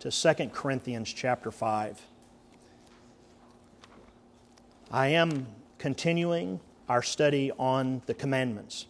[0.00, 2.00] to 2 Corinthians chapter 5.
[4.90, 5.46] I am
[5.78, 8.86] continuing our study on the commandments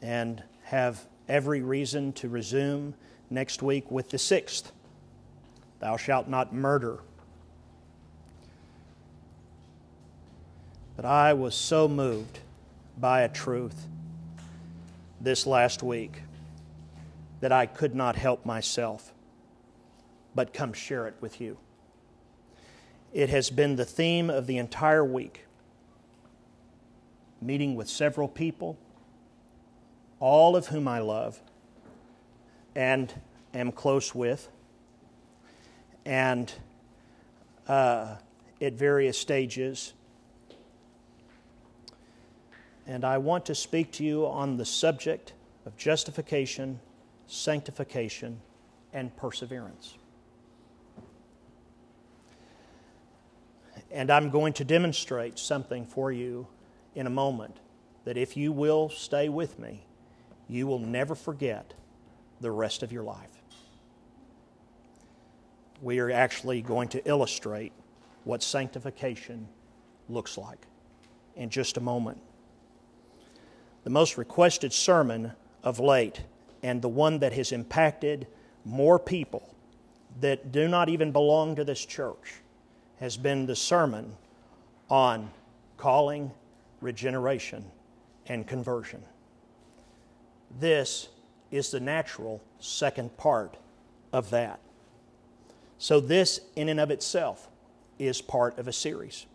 [0.00, 2.94] and have every reason to resume
[3.30, 4.72] next week with the sixth
[5.80, 7.00] Thou shalt not murder.
[10.94, 12.38] But I was so moved
[12.96, 13.88] by a truth
[15.20, 16.22] this last week
[17.42, 19.12] that I could not help myself
[20.34, 21.58] but come share it with you.
[23.12, 25.44] It has been the theme of the entire week.
[27.40, 28.78] Meeting with several people,
[30.20, 31.40] all of whom I love
[32.76, 33.12] and
[33.52, 34.48] am close with,
[36.06, 36.50] and
[37.66, 38.14] uh,
[38.60, 39.94] at various stages.
[42.86, 45.32] And I want to speak to you on the subject
[45.66, 46.78] of justification,
[47.32, 48.38] sanctification,
[48.92, 49.96] and perseverance.
[53.90, 56.46] And I'm going to demonstrate something for you
[56.94, 57.56] in a moment
[58.04, 59.86] that if you will stay with me,
[60.46, 61.72] you will never forget
[62.42, 63.28] the rest of your life.
[65.80, 67.72] We are actually going to illustrate
[68.24, 69.48] what sanctification
[70.08, 70.66] looks like
[71.34, 72.20] in just a moment.
[73.84, 75.32] The most requested sermon
[75.64, 76.22] of late,
[76.62, 78.26] and the one that has impacted
[78.64, 79.48] more people
[80.20, 82.34] that do not even belong to this church,
[83.00, 84.14] has been the sermon
[84.88, 85.30] on
[85.76, 86.30] calling,
[86.80, 87.64] regeneration,
[88.26, 89.02] and conversion.
[90.60, 91.08] This
[91.50, 93.56] is the natural second part
[94.12, 94.60] of that.
[95.78, 97.48] So, this in and of itself
[97.98, 99.26] is part of a series.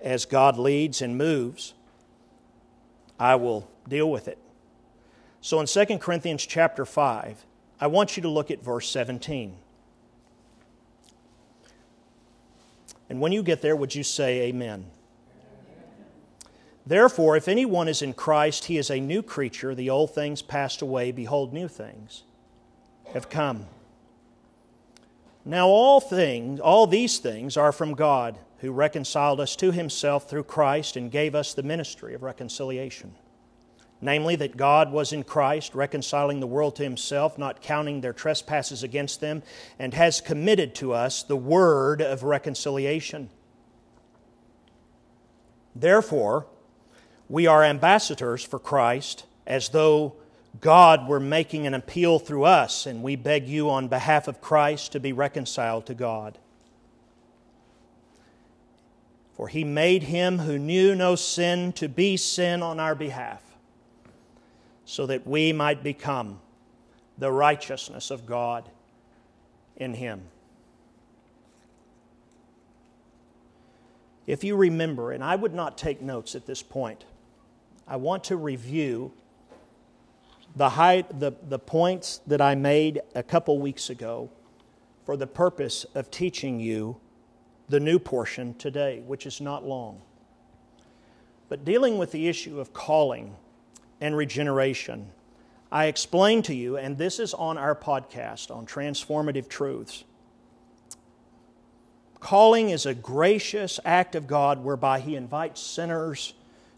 [0.00, 1.74] As God leads and moves,
[3.18, 4.38] I will deal with it.
[5.44, 7.44] So, in 2 Corinthians chapter 5,
[7.78, 9.54] I want you to look at verse 17.
[13.10, 14.86] And when you get there, would you say amen?
[16.86, 19.74] Therefore, if anyone is in Christ, he is a new creature.
[19.74, 21.12] The old things passed away.
[21.12, 22.22] Behold, new things
[23.12, 23.66] have come.
[25.44, 30.44] Now, all things, all these things are from God, who reconciled us to himself through
[30.44, 33.14] Christ and gave us the ministry of reconciliation.
[34.04, 38.82] Namely, that God was in Christ, reconciling the world to himself, not counting their trespasses
[38.82, 39.42] against them,
[39.78, 43.30] and has committed to us the word of reconciliation.
[45.74, 46.44] Therefore,
[47.30, 50.16] we are ambassadors for Christ, as though
[50.60, 54.92] God were making an appeal through us, and we beg you on behalf of Christ
[54.92, 56.36] to be reconciled to God.
[59.32, 63.42] For he made him who knew no sin to be sin on our behalf,
[64.84, 66.40] so that we might become
[67.18, 68.68] the righteousness of God
[69.76, 70.22] in him.
[74.26, 77.04] If you remember, and I would not take notes at this point,
[77.86, 79.12] I want to review
[80.56, 84.30] the, high, the, the points that I made a couple weeks ago
[85.04, 86.96] for the purpose of teaching you
[87.68, 90.00] the new portion today, which is not long.
[91.48, 93.36] But dealing with the issue of calling
[94.04, 95.10] and regeneration,
[95.72, 100.04] I explained to you, and this is on our podcast on transformative truths.
[102.20, 106.34] Calling is a gracious act of God whereby He invites sinners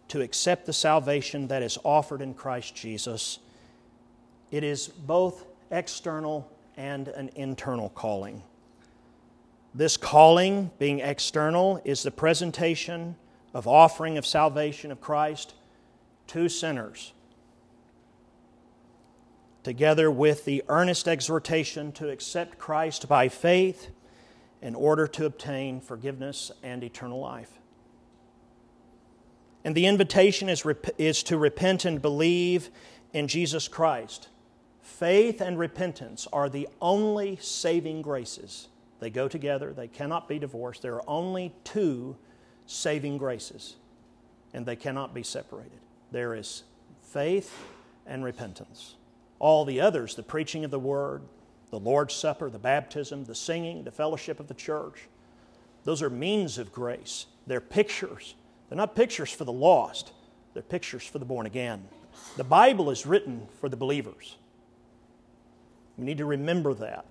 [0.06, 3.40] to accept the salvation that is offered in Christ Jesus.
[4.52, 8.40] It is both external and an internal calling.
[9.74, 13.16] This calling, being external, is the presentation
[13.52, 15.54] of offering of salvation of Christ
[16.28, 17.12] to sinners,
[19.66, 23.88] together with the earnest exhortation to accept Christ by faith
[24.62, 27.50] in order to obtain forgiveness and eternal life.
[29.64, 30.64] And the invitation is,
[30.98, 32.70] is to repent and believe
[33.12, 34.28] in Jesus Christ.
[34.82, 38.68] Faith and repentance are the only saving graces.
[39.00, 40.82] They go together, they cannot be divorced.
[40.82, 42.14] There are only two
[42.66, 43.74] saving graces,
[44.54, 45.80] and they cannot be separated.
[46.12, 46.62] There is
[47.02, 47.52] faith
[48.06, 48.94] and repentance.
[49.38, 51.22] All the others, the preaching of the word,
[51.70, 55.08] the Lord's Supper, the baptism, the singing, the fellowship of the church,
[55.84, 57.26] those are means of grace.
[57.46, 58.34] They're pictures
[58.68, 60.12] they're not pictures for the lost,
[60.54, 61.88] they're pictures for the born again.
[62.36, 64.36] The Bible is written for the believers.
[65.96, 67.04] We need to remember that.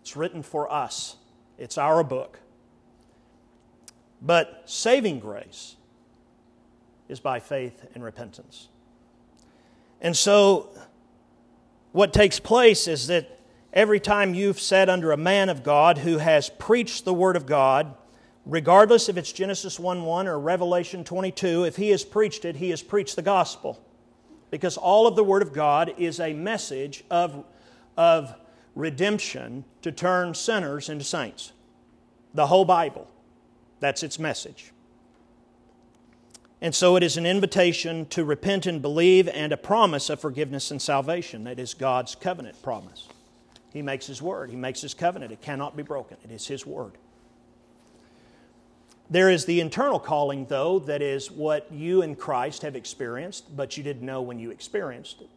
[0.00, 1.16] It's written for us,
[1.56, 2.40] it's our book.
[4.20, 5.76] But saving grace
[7.08, 8.68] is by faith and repentance.
[10.00, 10.68] And so,
[11.92, 13.40] what takes place is that
[13.72, 17.46] every time you've sat under a man of God who has preached the Word of
[17.46, 17.94] God,
[18.44, 22.70] regardless if it's Genesis 1 1 or Revelation 22, if he has preached it, he
[22.70, 23.82] has preached the gospel.
[24.50, 27.44] Because all of the Word of God is a message of,
[27.96, 28.34] of
[28.74, 31.52] redemption to turn sinners into saints.
[32.34, 33.10] The whole Bible.
[33.80, 34.72] That's its message.
[36.60, 40.70] And so it is an invitation to repent and believe and a promise of forgiveness
[40.70, 41.44] and salvation.
[41.44, 43.08] That is God's covenant promise.
[43.72, 45.30] He makes His word, He makes His covenant.
[45.30, 46.92] It cannot be broken, it is His word.
[49.10, 53.76] There is the internal calling, though, that is what you in Christ have experienced, but
[53.76, 55.30] you didn't know when you experienced it.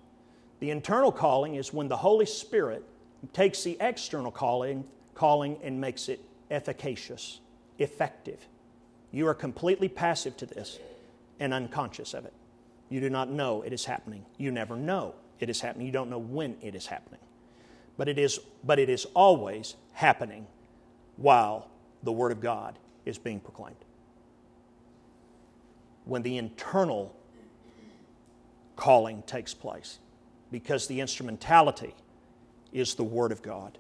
[0.60, 2.84] The internal calling is when the Holy Spirit
[3.32, 4.84] takes the external calling,
[5.16, 6.20] calling and makes it
[6.50, 7.40] efficacious,
[7.80, 8.46] effective.
[9.12, 10.80] You are completely passive to this
[11.42, 12.34] and unconscious of it.
[12.90, 14.26] You do not know it is happening.
[14.38, 15.88] You never know it is happening.
[15.88, 17.20] You don't know when it is happening.
[17.98, 20.46] But it is, but it is always happening
[21.18, 21.68] while
[22.04, 23.84] the Word of God is being proclaimed.
[26.06, 27.16] When the internal
[28.76, 30.00] calling takes place,
[30.52, 31.96] because the instrumentality
[32.72, 33.78] is the Word of God.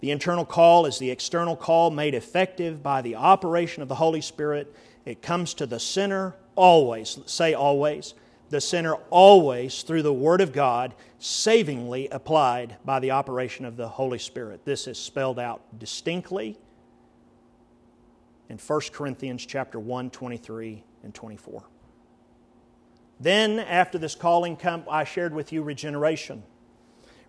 [0.00, 4.20] The internal call is the external call made effective by the operation of the Holy
[4.20, 4.74] Spirit.
[5.04, 8.14] It comes to the sinner always, say always,
[8.50, 13.88] the sinner always through the Word of God, savingly applied by the operation of the
[13.88, 14.64] Holy Spirit.
[14.64, 16.58] This is spelled out distinctly
[18.48, 21.62] in 1 Corinthians chapter 1, 23 and 24.
[23.20, 26.42] Then, after this calling, come, I shared with you regeneration.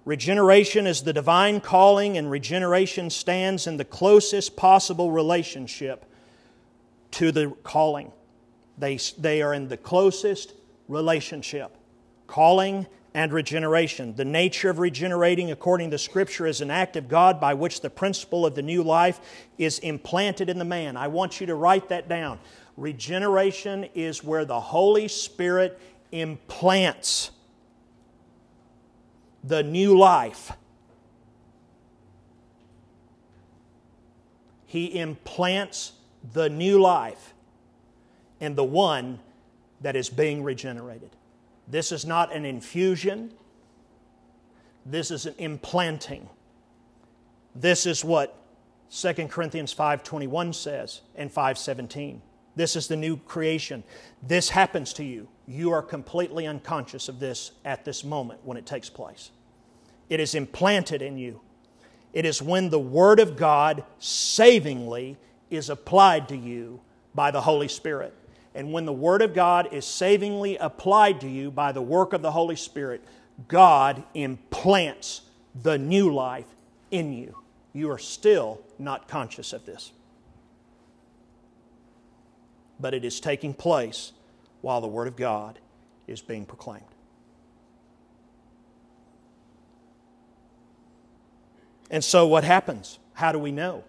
[0.04, 6.06] Regeneration is the divine calling, and regeneration stands in the closest possible relationship
[7.12, 8.12] to the calling.
[8.78, 10.54] They, they are in the closest
[10.88, 11.76] relationship
[12.28, 14.16] calling and regeneration.
[14.16, 17.90] The nature of regenerating, according to Scripture, is an act of God by which the
[17.90, 19.20] principle of the new life
[19.58, 20.96] is implanted in the man.
[20.96, 22.40] I want you to write that down.
[22.78, 25.80] Regeneration is where the Holy Spirit
[26.12, 27.32] implants
[29.44, 30.54] the new life.
[34.66, 35.92] He implants
[36.34, 37.34] the new life
[38.40, 39.20] in the one
[39.82, 41.10] that is being regenerated.
[41.68, 43.34] This is not an infusion.
[44.86, 46.30] This is an implanting.
[47.56, 48.38] This is what
[48.90, 52.22] 2 Corinthians 5:21 says and 5:17.
[52.56, 53.84] This is the new creation.
[54.22, 55.30] This happens to you.
[55.48, 59.32] You are completely unconscious of this at this moment when it takes place.
[60.10, 61.40] It is implanted in you.
[62.12, 65.18] It is when the Word of God savingly
[65.52, 66.82] is applied to you
[67.14, 68.14] by the Holy Spirit.
[68.56, 72.22] And when the Word of God is savingly applied to you by the work of
[72.22, 73.04] the Holy Spirit,
[73.48, 75.22] God implants
[75.62, 76.48] the new life
[76.90, 77.38] in you.
[77.74, 79.92] You are still not conscious of this
[82.82, 84.12] but it is taking place
[84.62, 85.60] while the Word of God
[86.08, 86.84] is being proclaimed.
[91.90, 93.00] And so, what happens?
[93.14, 93.84] How do we know?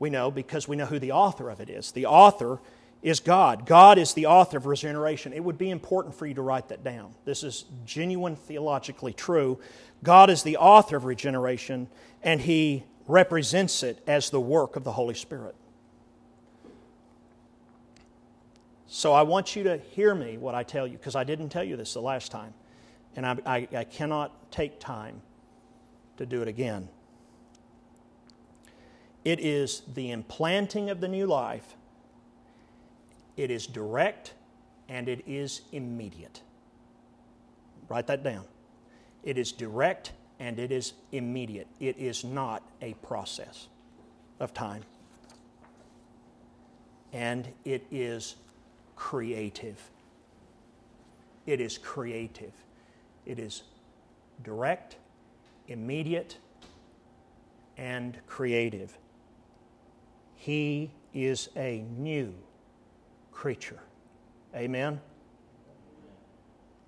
[0.00, 1.92] We know because we know who the author of it is.
[1.92, 2.58] The author
[3.02, 3.66] is God.
[3.66, 5.32] God is the author of regeneration.
[5.32, 7.14] It would be important for you to write that down.
[7.24, 9.60] This is genuine theologically true.
[10.02, 11.88] God is the author of regeneration,
[12.22, 15.54] and He represents it as the work of the Holy Spirit.
[18.86, 21.62] So I want you to hear me what I tell you, because I didn't tell
[21.62, 22.54] you this the last time.
[23.16, 25.22] And I, I, I cannot take time
[26.16, 26.88] to do it again.
[29.24, 31.76] It is the implanting of the new life,
[33.36, 34.34] it is direct,
[34.88, 36.42] and it is immediate.
[37.88, 38.44] Write that down.
[39.22, 41.68] It is direct and it is immediate.
[41.78, 43.68] It is not a process
[44.40, 44.82] of time.
[47.12, 48.36] And it is
[48.96, 49.90] creative.
[51.46, 52.52] It is creative.
[53.26, 53.62] It is
[54.42, 54.96] direct,
[55.68, 56.38] immediate,
[57.76, 58.96] and creative.
[60.40, 62.32] He is a new
[63.30, 63.80] creature.
[64.56, 65.02] Amen?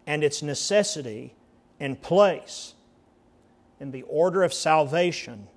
[0.06, 1.34] And its necessity
[1.78, 2.72] and place
[3.78, 5.48] in the order of salvation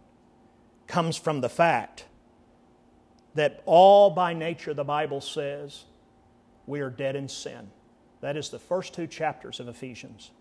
[0.87, 2.03] comes from the fact
[3.33, 5.85] that all by nature, the Bible says,
[6.67, 7.71] we are dead in sin.
[8.19, 10.31] That is the first two chapters of Ephesians.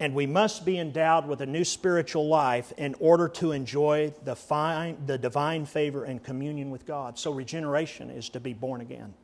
[0.00, 4.34] And we must be endowed with a new spiritual life in order to enjoy the,
[4.34, 7.18] fine, the divine favor and communion with God.
[7.18, 9.14] So, regeneration is to be born again.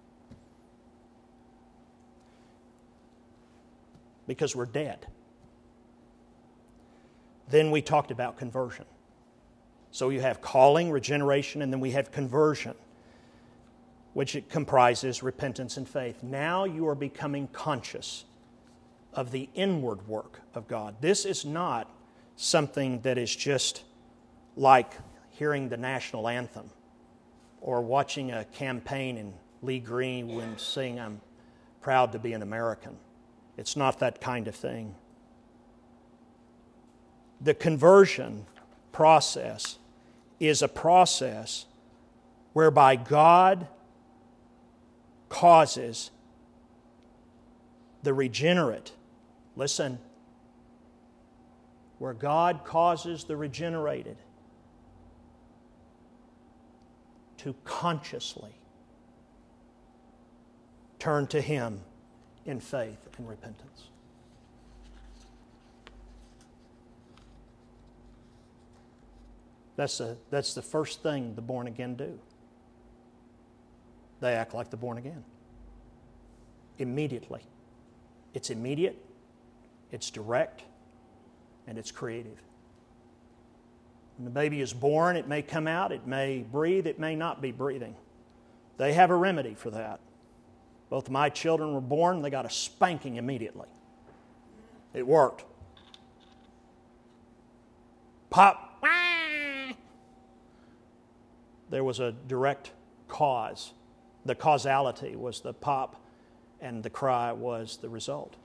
[4.27, 5.07] Because we're dead.
[7.51, 8.85] Then we talked about conversion.
[9.91, 12.75] So you have calling, regeneration, and then we have conversion,
[14.13, 16.23] which it comprises repentance and faith.
[16.23, 18.25] Now you are becoming conscious
[19.15, 20.97] of the inward work of God.
[21.01, 21.91] This is not
[22.37, 23.83] something that is just
[24.57, 24.93] like
[25.31, 26.71] hearing the national anthem
[27.61, 31.21] or watching a campaign in Lee Greenwood sing, I'm
[31.83, 32.97] proud to be an American.
[33.57, 34.95] It's not that kind of thing.
[37.41, 38.47] The conversion
[38.93, 39.79] process
[40.39, 41.67] is a process
[42.53, 43.67] whereby God
[45.29, 46.11] causes
[48.03, 48.93] the regenerate,
[49.57, 49.99] listen,
[51.99, 54.17] where God causes the regenerated
[57.39, 58.55] to consciously
[60.99, 61.81] turn to Him
[62.45, 63.89] in faith and repentance.
[69.77, 72.19] That's the, that's the first thing the born again do.
[74.21, 75.25] They act like the born again.
[76.79, 77.41] Immediately.
[78.35, 79.03] It's immediate,
[79.93, 80.63] it's direct,
[81.67, 82.41] and it's creative.
[84.17, 87.41] When the baby is born, it may come out, it may breathe, it may not
[87.41, 87.97] be breathing.
[88.77, 90.01] They have a remedy for that.
[90.91, 93.69] Both my children were born, they got a spanking immediately.
[94.93, 95.45] It worked.
[98.29, 98.85] Pop,
[101.71, 102.73] there was a direct
[103.09, 103.73] cause.
[104.25, 105.97] The causality was the pop,
[106.61, 108.37] and the cry was the result.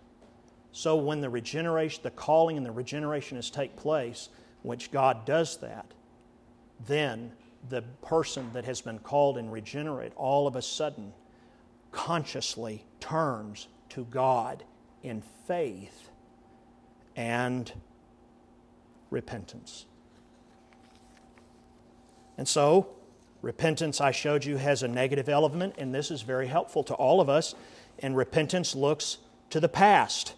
[0.78, 4.28] So when the regeneration, the calling and the regeneration is take place,
[4.62, 5.86] which God does that,
[6.86, 7.32] then
[7.70, 11.14] the person that has been called and regenerate all of a sudden
[11.94, 14.66] consciously turns to God
[15.02, 16.10] in faith
[17.16, 17.72] and
[19.10, 19.86] repentance.
[22.38, 22.90] And so,
[23.42, 27.22] Repentance, I showed you, has a negative element, and this is very helpful to all
[27.22, 27.54] of us.
[28.00, 29.20] And repentance looks
[29.52, 30.34] to the past.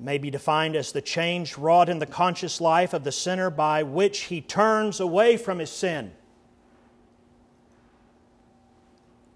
[0.00, 3.50] It may be defined as the change wrought in the conscious life of the sinner
[3.50, 6.12] by which he turns away from his sin.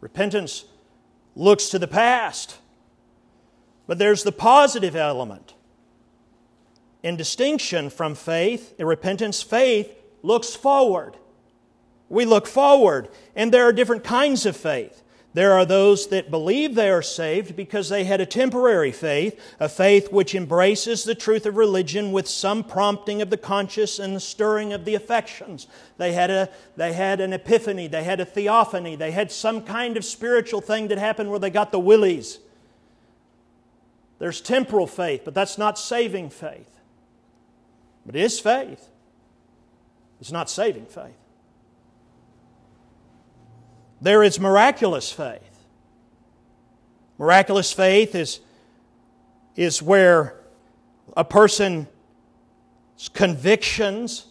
[0.01, 0.65] Repentance
[1.37, 2.57] looks to the past,
[3.87, 5.53] but there's the positive element.
[7.03, 11.19] In distinction from faith, in repentance, faith looks forward.
[12.09, 15.03] We look forward, and there are different kinds of faith.
[15.35, 19.69] There are those that believe they are saved because they had a temporary faith, a
[19.69, 24.21] faith which embraces the truth of religion with some prompting of the conscience and the
[24.21, 25.67] stirring of the affections.
[25.99, 29.97] They had, a, they had an epiphany, they had a theophany, they had some kind
[29.97, 32.39] of spiritual thing that happened where they got the willies.
[34.21, 36.71] There's temporal faith, but that's not saving faith.
[38.07, 38.89] But it is faith.
[40.21, 41.17] It's not saving faith.
[44.05, 45.65] There is miraculous faith.
[47.17, 48.41] Miraculous faith is,
[49.57, 50.39] is where
[51.17, 51.87] a person's
[53.15, 54.27] convictions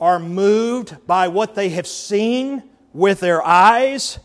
[0.00, 4.18] are moved by what they have seen with their eyes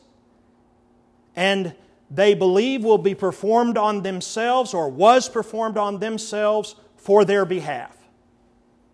[1.36, 1.76] and
[2.10, 7.96] they believe will be performed on themselves or was performed on themselves for their behalf.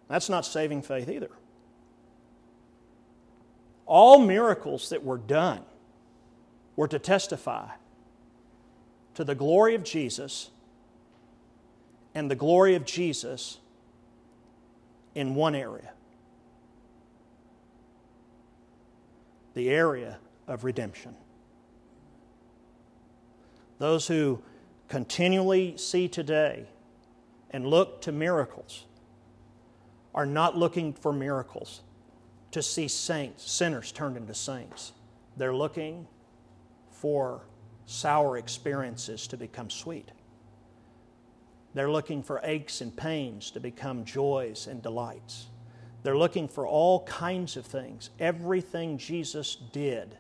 [0.09, 1.31] That's not saving faith either.
[3.85, 5.63] All miracles that were done
[6.79, 7.67] were to testify
[9.13, 10.49] to the glory of Jesus
[12.15, 13.57] and the glory of Jesus
[15.13, 15.91] in one area
[19.55, 21.15] the area of redemption.
[23.77, 24.41] Those who
[24.87, 26.65] continually see today
[27.51, 28.85] and look to miracles
[30.15, 31.81] are not looking for miracles
[32.51, 34.93] to see saints, sinners turned into saints.
[35.35, 36.07] They're looking
[37.01, 37.41] for
[37.85, 40.11] sour experiences to become sweet.
[41.73, 45.47] They're looking for aches and pains to become joys and delights.
[46.03, 48.09] They're looking for all kinds of things.
[48.19, 50.17] Everything Jesus did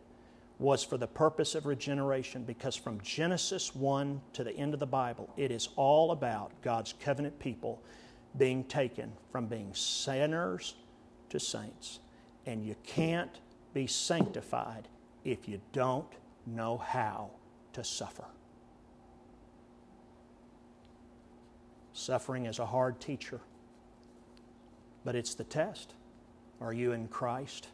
[0.57, 4.85] was for the purpose of regeneration because from Genesis 1 to the end of the
[4.85, 7.81] Bible, it is all about God's covenant people
[8.37, 10.75] being taken from being sinners
[11.29, 11.99] to saints.
[12.45, 13.39] And you can't
[13.73, 14.87] be sanctified
[15.25, 16.07] if you don't
[16.45, 17.31] know how
[17.73, 18.25] to suffer.
[21.93, 23.41] Suffering is a hard teacher,
[25.03, 25.93] but it's the test.
[26.61, 27.67] Are you in Christ?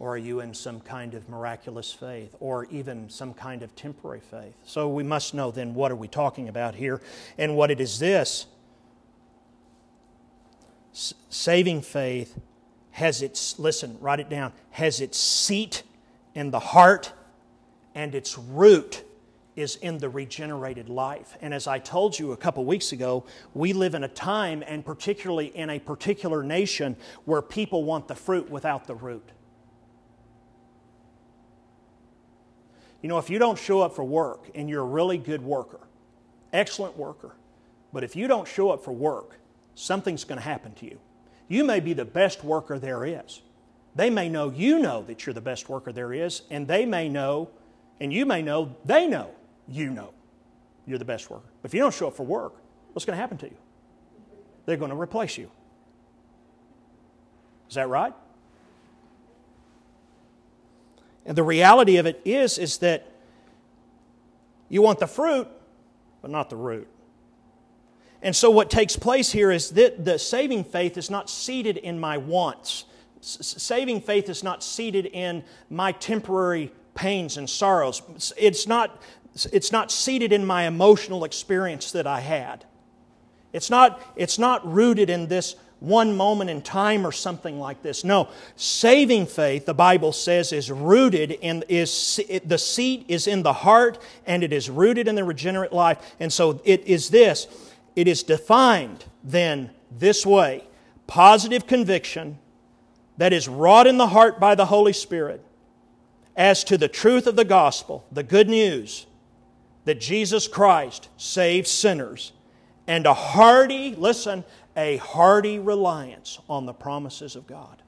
[0.00, 4.20] Or are you in some kind of miraculous faith or even some kind of temporary
[4.20, 4.54] faith?
[4.64, 7.00] So we must know then what are we talking about here
[7.36, 8.46] and what it is this.
[10.94, 12.38] S- saving faith
[12.92, 15.82] has its, listen, write it down, has its seat
[16.34, 17.12] in the heart
[17.98, 19.02] and its root
[19.56, 21.36] is in the regenerated life.
[21.40, 23.24] And as I told you a couple weeks ago,
[23.54, 28.14] we live in a time, and particularly in a particular nation, where people want the
[28.14, 29.28] fruit without the root.
[33.02, 35.80] You know, if you don't show up for work and you're a really good worker,
[36.52, 37.34] excellent worker,
[37.92, 39.40] but if you don't show up for work,
[39.74, 41.00] something's going to happen to you.
[41.48, 43.42] You may be the best worker there is.
[43.96, 47.08] They may know you know that you're the best worker there is, and they may
[47.08, 47.50] know,
[48.00, 49.30] and you may know they know
[49.66, 50.12] you know
[50.86, 51.48] you're the best worker.
[51.62, 52.54] But if you don't show up for work,
[52.92, 53.56] what's going to happen to you?
[54.64, 55.50] They're going to replace you.
[57.68, 58.14] Is that right?
[61.26, 63.12] And the reality of it is is that
[64.70, 65.48] you want the fruit,
[66.22, 66.88] but not the root.
[68.22, 72.00] And so what takes place here is that the saving faith is not seated in
[72.00, 72.84] my wants.
[73.20, 78.02] saving faith is not seated in my temporary pains and sorrows.
[78.36, 79.00] It's not
[79.52, 82.64] it's not seated in my emotional experience that I had.
[83.52, 88.02] It's not, it's not rooted in this one moment in time or something like this.
[88.02, 93.52] No, saving faith, the Bible says, is rooted in is the seat is in the
[93.52, 95.98] heart and it is rooted in the regenerate life.
[96.18, 97.46] And so it is this.
[97.94, 100.64] It is defined then this way:
[101.06, 102.38] positive conviction
[103.18, 105.44] that is wrought in the heart by the Holy Spirit
[106.38, 109.06] as to the truth of the gospel, the good news
[109.84, 112.32] that Jesus Christ saves sinners,
[112.86, 114.44] and a hearty, listen,
[114.76, 117.82] a hearty reliance on the promises of God.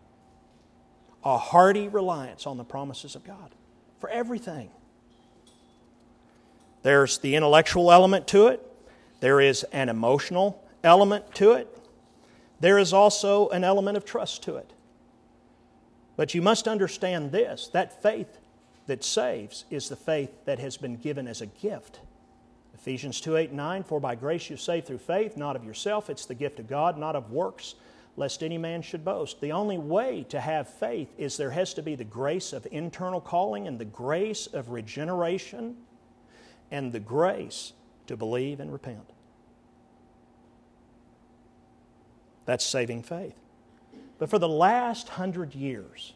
[1.25, 3.54] A hearty reliance on the promises of God
[4.00, 4.71] for everything.
[6.83, 8.66] There's the intellectual element to it,
[9.21, 11.78] there is an emotional element to it,
[12.59, 14.73] there is also an element of trust to it.
[16.16, 18.39] But you must understand this that faith
[18.90, 22.00] that saves is the faith that has been given as a gift.
[22.74, 26.11] Ephesians 2 8 9, for by grace you're saved through faith, not of yourself.
[26.11, 27.76] It's the gift of God, not of works,
[28.16, 29.40] lest any man should boast.
[29.40, 33.20] The only way to have faith is there has to be the grace of internal
[33.20, 35.76] calling and the grace of regeneration
[36.72, 37.74] and the grace
[38.09, 39.09] to believe and repent.
[42.44, 43.38] That's saving faith.
[44.18, 46.12] But for the last hundred years,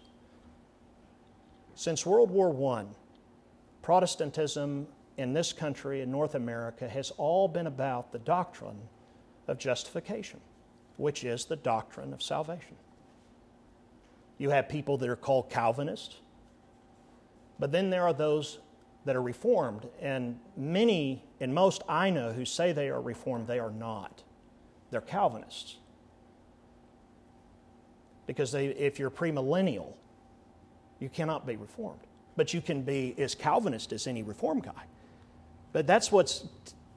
[1.74, 2.84] since World War I,
[3.82, 8.78] Protestantism in this country, in North America, has all been about the doctrine
[9.46, 10.40] of justification,
[10.96, 12.76] which is the doctrine of salvation.
[14.38, 16.16] You have people that are called Calvinists,
[17.58, 18.58] but then there are those
[19.04, 23.58] that are Reformed, and many and most I know who say they are Reformed, they
[23.58, 24.22] are not.
[24.90, 25.76] They're Calvinists.
[28.26, 29.92] Because they, if you're premillennial,
[31.00, 32.00] you cannot be reformed.
[32.36, 34.84] But you can be as Calvinist as any reform guy.
[35.72, 36.44] But that's what's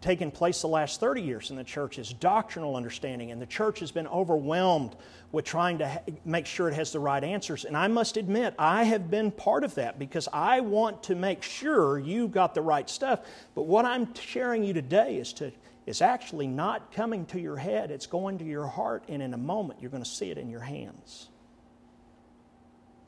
[0.01, 3.31] taken place the last 30 years in the church is doctrinal understanding.
[3.31, 4.95] And the church has been overwhelmed
[5.31, 7.65] with trying to ha- make sure it has the right answers.
[7.65, 11.43] And i must admit i have been part of that because i want to make
[11.43, 13.21] sure you got the right stuff.
[13.55, 15.51] But what i'm sharing you today is to
[15.85, 17.91] is actually not coming to your head.
[17.91, 19.05] It's going to your heart.
[19.07, 21.29] And in a moment you're going to see it in your hands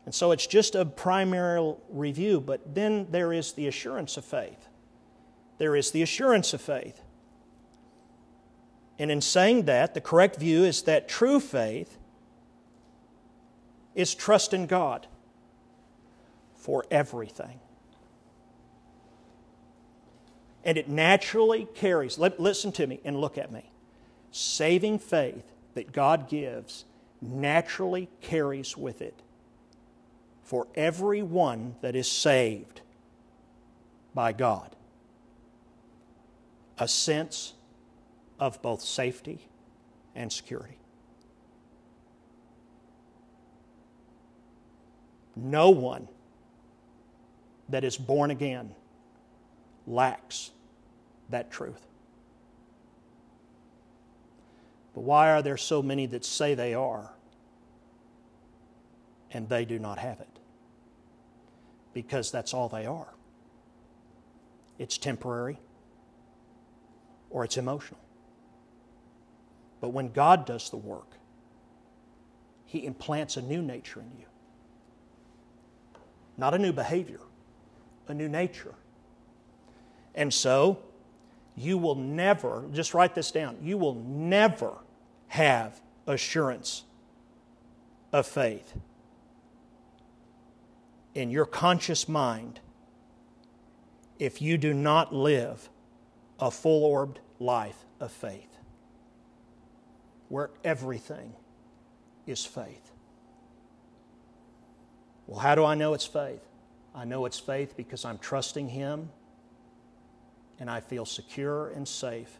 [0.09, 4.67] and so it's just a primary review, but then there is the assurance of faith.
[5.59, 6.99] There is the assurance of faith.
[8.97, 11.95] And in saying that, the correct view is that true faith
[13.93, 15.05] is trust in God
[16.55, 17.59] for everything.
[20.65, 23.69] And it naturally carries, listen to me and look at me.
[24.31, 25.45] Saving faith
[25.75, 26.85] that God gives
[27.21, 29.21] naturally carries with it
[30.49, 32.81] for every one that is saved
[34.15, 34.75] by God.
[36.79, 37.53] A sense
[38.39, 39.47] of both safety
[40.15, 40.79] and security.
[45.35, 46.07] No one
[47.69, 48.73] that is born again
[49.85, 50.49] lacks
[51.29, 51.85] that truth.
[54.95, 57.13] But why are there so many that say they are
[59.29, 60.38] and they do not have it?
[61.93, 63.13] Because that's all they are.
[64.77, 65.59] It's temporary
[67.29, 67.99] or it's emotional.
[69.81, 71.17] But when God does the work,
[72.65, 74.25] He implants a new nature in you.
[76.37, 77.21] Not a new behavior,
[78.07, 78.75] a new nature.
[80.15, 80.79] And so,
[81.55, 84.73] you will never, just write this down, you will never
[85.27, 86.83] have assurance
[88.11, 88.73] of faith
[91.19, 92.61] in your conscious mind
[94.19, 95.69] if you do not live
[96.39, 98.57] a full orbed life of faith,
[100.29, 101.33] where everything
[102.25, 102.91] is faith.
[105.27, 106.47] Well, how do I know it's faith?
[106.95, 109.09] I know it's faith because I'm trusting Him
[110.57, 112.39] and I feel secure and safe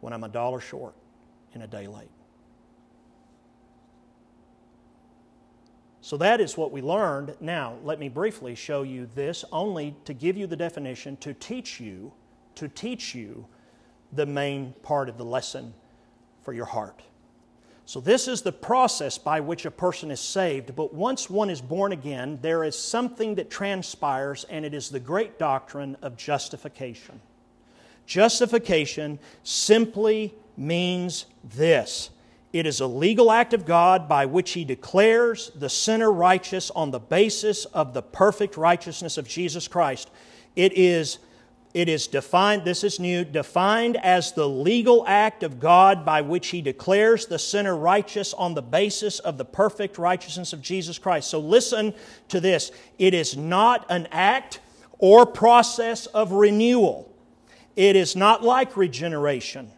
[0.00, 0.94] when I'm a dollar short
[1.52, 2.10] and a day late.
[6.10, 7.36] So that is what we learned.
[7.38, 11.78] Now, let me briefly show you this only to give you the definition to teach
[11.78, 12.12] you,
[12.56, 13.46] to teach you
[14.12, 15.72] the main part of the lesson
[16.42, 17.00] for your heart.
[17.86, 20.74] So, this is the process by which a person is saved.
[20.74, 24.98] But once one is born again, there is something that transpires, and it is the
[24.98, 27.20] great doctrine of justification.
[28.06, 32.10] Justification simply means this
[32.52, 36.90] it is a legal act of God by which He declares the sinner righteous on
[36.90, 40.10] the basis of the perfect righteousness of Jesus Christ.
[40.56, 41.18] It is,
[41.74, 46.48] it is defined, this is new, defined as the legal act of God by which
[46.48, 51.30] He declares the sinner righteous on the basis of the perfect righteousness of Jesus Christ.
[51.30, 51.94] So listen
[52.28, 52.72] to this.
[52.98, 54.58] It is not an act
[54.98, 57.14] or process of renewal,
[57.76, 59.70] it is not like regeneration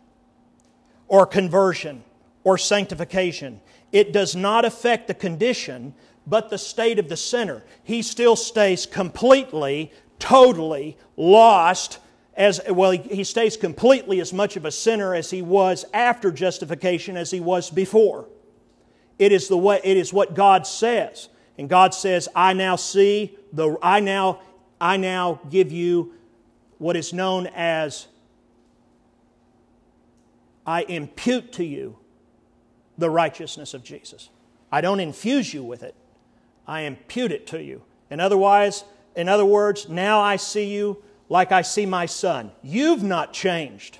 [1.06, 2.02] or conversion
[2.44, 3.60] or sanctification.
[3.92, 5.94] It does not affect the condition,
[6.26, 7.62] but the state of the sinner.
[7.84, 11.98] He still stays completely, totally lost
[12.34, 17.16] as well he stays completely as much of a sinner as he was after justification
[17.16, 18.26] as he was before
[19.18, 21.28] it is the way it is what god says
[21.58, 24.40] and god says i now see the i now
[24.80, 26.14] i now give you
[26.78, 28.06] what is known as
[30.66, 31.98] i impute to you
[32.98, 34.30] the righteousness of Jesus.
[34.70, 35.94] I don't infuse you with it.
[36.66, 37.82] I impute it to you.
[38.10, 38.84] And otherwise,
[39.16, 42.52] in other words, now I see you like I see my son.
[42.62, 43.98] You've not changed.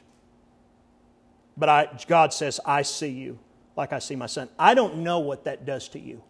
[1.56, 3.38] But I, God says, I see you
[3.76, 4.48] like I see my son.
[4.58, 6.22] I don't know what that does to you.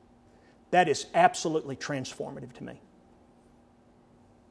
[0.70, 2.80] That is absolutely transformative to me.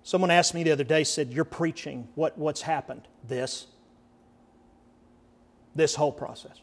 [0.03, 2.07] Someone asked me the other day, said, You're preaching.
[2.15, 3.07] What, what's happened?
[3.27, 3.67] This.
[5.75, 6.61] This whole process.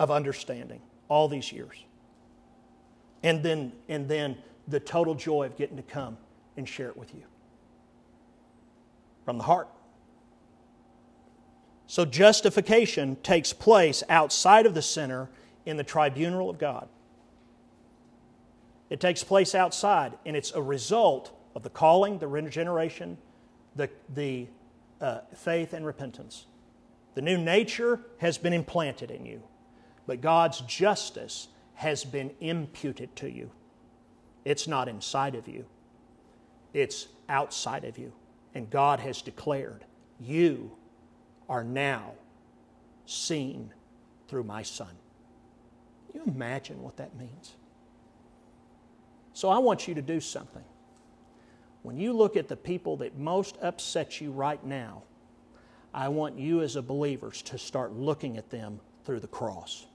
[0.00, 1.84] Of understanding all these years.
[3.22, 6.16] And then, and then the total joy of getting to come
[6.56, 7.22] and share it with you
[9.26, 9.68] from the heart.
[11.86, 15.28] So, justification takes place outside of the sinner
[15.66, 16.88] in the tribunal of God.
[18.88, 23.18] It takes place outside, and it's a result of the calling, the regeneration,
[23.76, 24.46] the, the
[25.00, 26.46] uh, faith, and repentance.
[27.14, 29.42] The new nature has been implanted in you
[30.10, 33.48] but God's justice has been imputed to you.
[34.44, 35.66] It's not inside of you,
[36.74, 38.12] it's outside of you.
[38.52, 39.84] And God has declared,
[40.18, 40.72] You
[41.48, 42.14] are now
[43.06, 43.72] seen
[44.26, 44.90] through my Son.
[46.10, 47.54] Can you imagine what that means?
[49.32, 50.64] So I want you to do something.
[51.84, 55.04] When you look at the people that most upset you right now,
[55.94, 59.86] I want you as a believer to start looking at them through the cross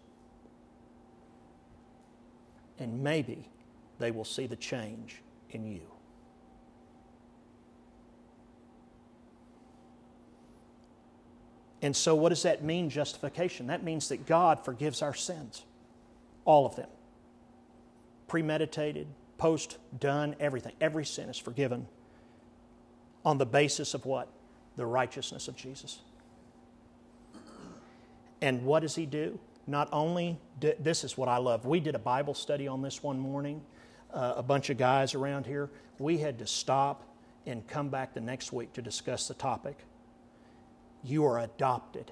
[2.79, 3.49] and maybe
[3.99, 5.81] they will see the change in you.
[11.81, 13.67] And so, what does that mean, justification?
[13.67, 15.63] That means that God forgives our sins,
[16.43, 16.89] all of them.
[18.27, 19.07] Premeditated,
[19.37, 20.73] post done, everything.
[20.81, 21.87] Every sin is forgiven
[23.23, 24.29] on the basis of what?
[24.77, 25.99] The righteousness of Jesus.
[28.41, 29.39] And what does He do?
[29.67, 31.65] Not only did, this is what I love.
[31.65, 33.61] We did a Bible study on this one morning,
[34.13, 35.69] uh, a bunch of guys around here.
[35.99, 37.03] We had to stop
[37.45, 39.77] and come back the next week to discuss the topic.
[41.03, 42.11] You are adopted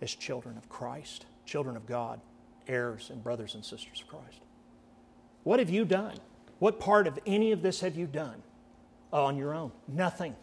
[0.00, 2.20] as children of Christ, children of God,
[2.68, 4.40] heirs and brothers and sisters of Christ.
[5.44, 6.18] What have you done?
[6.58, 8.42] What part of any of this have you done
[9.12, 9.72] on your own?
[9.88, 10.36] Nothing.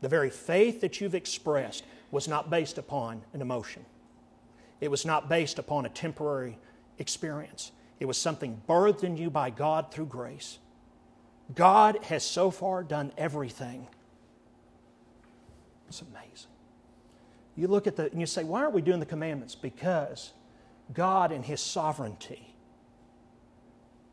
[0.00, 3.84] The very faith that you've expressed was not based upon an emotion.
[4.80, 6.58] It was not based upon a temporary
[6.98, 10.58] experience, it was something birthed in you by God through grace.
[11.54, 13.88] God has so far done everything.
[15.88, 16.50] It's amazing.
[17.56, 19.54] You look at the, and you say, why aren't we doing the commandments?
[19.54, 20.32] Because
[20.94, 22.54] God, in His sovereignty,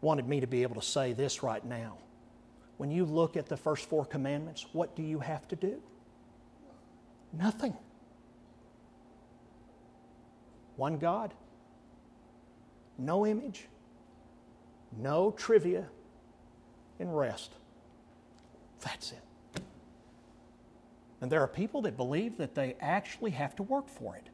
[0.01, 1.97] wanted me to be able to say this right now.
[2.77, 5.81] When you look at the first four commandments, what do you have to do?
[7.33, 7.75] Nothing.
[10.77, 11.33] One God,
[12.97, 13.67] no image,
[14.97, 15.85] no trivia,
[16.99, 17.51] and rest.
[18.81, 19.61] That's it.
[21.19, 24.29] And there are people that believe that they actually have to work for it.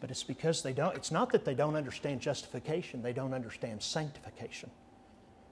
[0.00, 3.82] But it's because they don't, it's not that they don't understand justification, they don't understand
[3.82, 4.70] sanctification.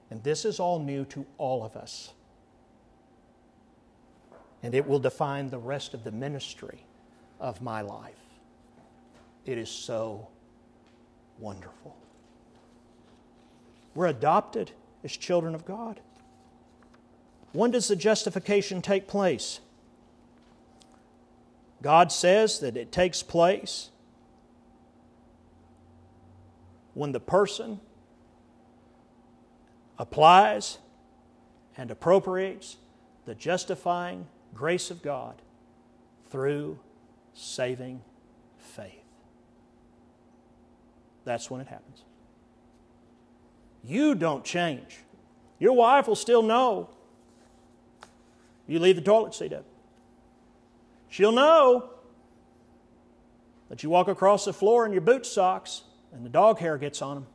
[0.09, 2.13] And this is all new to all of us.
[4.61, 6.85] And it will define the rest of the ministry
[7.39, 8.24] of my life.
[9.45, 10.27] It is so
[11.39, 11.95] wonderful.
[13.93, 14.71] We're adopted
[15.03, 15.99] as children of God.
[17.53, 19.59] When does the justification take place?
[21.81, 23.91] God says that it takes place
[26.93, 27.79] when the person
[29.99, 30.79] applies
[31.77, 32.77] and appropriates
[33.25, 35.35] the justifying grace of God
[36.29, 36.79] through
[37.33, 38.01] saving
[38.57, 39.03] faith.
[41.25, 42.03] That's when it happens.
[43.83, 44.99] You don't change.
[45.59, 46.89] Your wife will still know
[48.67, 49.65] you leave the toilet seat up.
[51.09, 51.89] She'll know
[53.69, 57.01] that you walk across the floor in your boot socks and the dog hair gets
[57.01, 57.27] on them.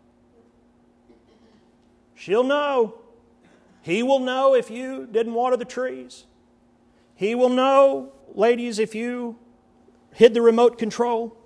[2.14, 2.96] She'll know.
[3.82, 6.24] He will know if you didn't water the trees.
[7.14, 9.38] He will know, ladies, if you
[10.14, 11.36] hid the remote control.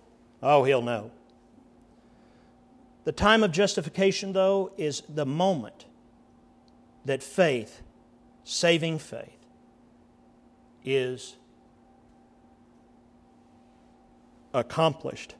[0.43, 1.11] Oh, he'll know.
[3.05, 5.85] The time of justification, though, is the moment
[7.05, 7.83] that faith,
[8.45, 9.47] saving faith,
[10.85, 11.37] is
[14.53, 15.35] accomplished.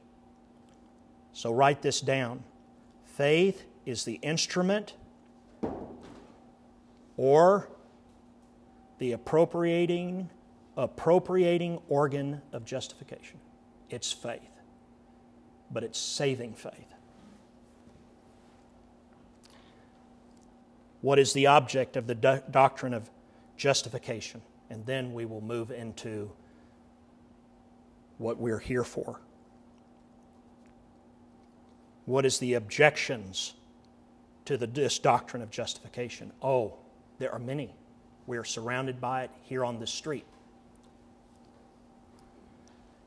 [1.33, 2.43] So write this down.
[3.03, 4.93] Faith is the instrument
[7.17, 7.69] or
[8.99, 10.29] the appropriating
[10.77, 13.39] appropriating organ of justification.
[13.89, 14.41] It's faith.
[15.71, 16.94] But it's saving faith.
[21.05, 23.09] What is the object of the do- doctrine of
[23.57, 24.41] justification?
[24.69, 26.31] and then we will move into
[28.17, 29.19] what we're here for.
[32.05, 33.53] What is the objections
[34.45, 36.31] to the, this doctrine of justification?
[36.41, 36.75] Oh,
[37.19, 37.73] there are many.
[38.27, 40.25] We are surrounded by it here on this street.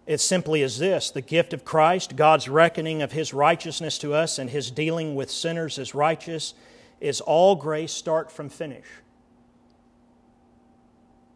[0.07, 4.39] It simply is this the gift of Christ, God's reckoning of His righteousness to us,
[4.39, 6.55] and His dealing with sinners as righteous,
[7.01, 8.87] is all grace, start from finish.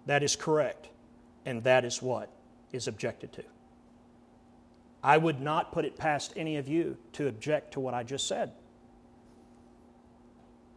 [0.06, 0.88] That is correct.
[1.44, 2.30] And that is what
[2.72, 3.44] is objected to.
[5.02, 8.28] I would not put it past any of you to object to what I just
[8.28, 8.52] said.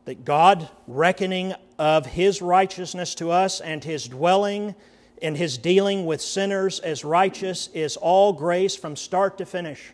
[0.06, 4.76] That God reckoning of His righteousness to us and His dwelling
[5.22, 9.94] and His dealing with sinners as righteous is all grace from start to finish.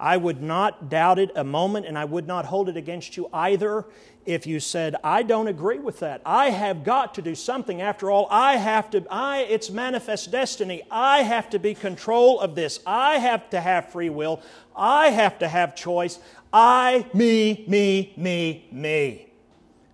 [0.00, 3.28] I would not doubt it a moment, and I would not hold it against you
[3.32, 3.84] either
[4.28, 6.20] if you said, I don't agree with that.
[6.26, 7.80] I have got to do something.
[7.80, 10.82] After all, I have to, I, it's manifest destiny.
[10.90, 12.78] I have to be control of this.
[12.86, 14.42] I have to have free will.
[14.76, 16.18] I have to have choice.
[16.52, 19.28] I, me, me, me, me.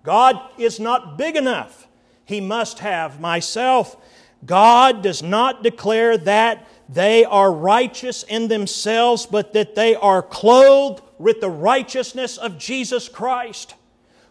[0.03, 1.87] God is not big enough.
[2.25, 3.97] He must have myself.
[4.45, 11.03] God does not declare that they are righteous in themselves, but that they are clothed
[11.19, 13.75] with the righteousness of Jesus Christ.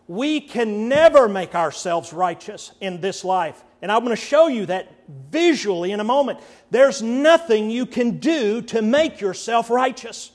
[0.07, 3.63] We can never make ourselves righteous in this life.
[3.81, 4.91] And I'm going to show you that
[5.29, 6.39] visually in a moment.
[6.69, 10.31] There's nothing you can do to make yourself righteous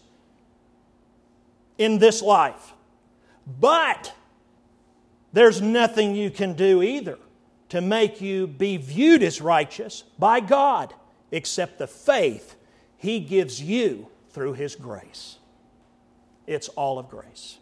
[1.77, 2.73] in this life.
[3.47, 4.13] But
[5.33, 7.19] there's nothing you can do either
[7.69, 10.93] to make you be viewed as righteous by God
[11.31, 12.57] except the faith
[12.97, 15.37] He gives you through His grace.
[16.47, 17.59] It's all of grace.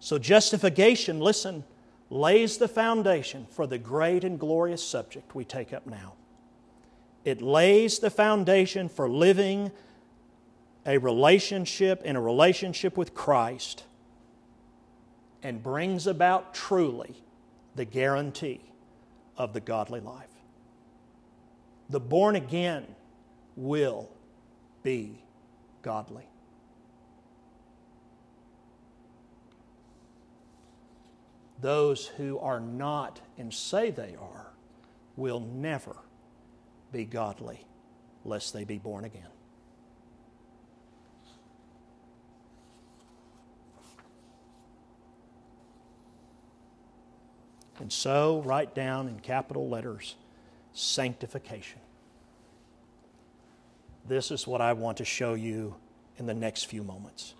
[0.00, 1.64] So, justification, listen,
[2.10, 6.14] lays the foundation for the great and glorious subject we take up now.
[7.24, 9.70] It lays the foundation for living
[10.84, 13.84] a relationship in a relationship with Christ
[15.42, 17.14] and brings about truly
[17.76, 18.60] the guarantee
[19.36, 20.31] of the godly life
[21.92, 22.86] the born again
[23.54, 24.08] will
[24.82, 25.22] be
[25.82, 26.26] godly.
[31.60, 34.52] Those who are not and say they are
[35.16, 35.96] will never
[36.92, 37.66] be godly
[38.24, 39.28] lest they be born again.
[47.78, 50.14] And so, write down in capital letters
[50.72, 51.80] sanctification.
[54.06, 55.76] This is what I want to show you
[56.18, 57.34] in the next few moments.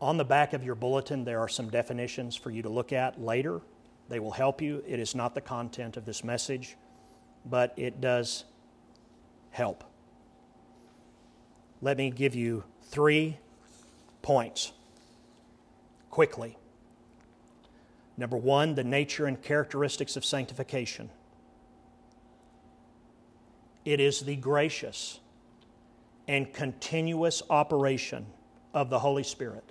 [0.00, 3.20] On the back of your bulletin, there are some definitions for you to look at
[3.20, 3.60] later.
[4.08, 4.82] They will help you.
[4.86, 6.76] It is not the content of this message,
[7.44, 8.44] but it does
[9.50, 9.82] help.
[11.82, 13.38] Let me give you three
[14.22, 14.72] points
[16.10, 16.56] quickly.
[18.16, 21.10] Number one, the nature and characteristics of sanctification.
[23.88, 25.18] It is the gracious
[26.26, 28.26] and continuous operation
[28.74, 29.64] of the Holy Spirit.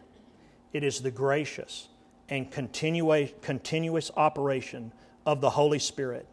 [0.74, 1.88] It is the gracious
[2.28, 4.92] and continua- continuous operation
[5.24, 6.28] of the Holy Spirit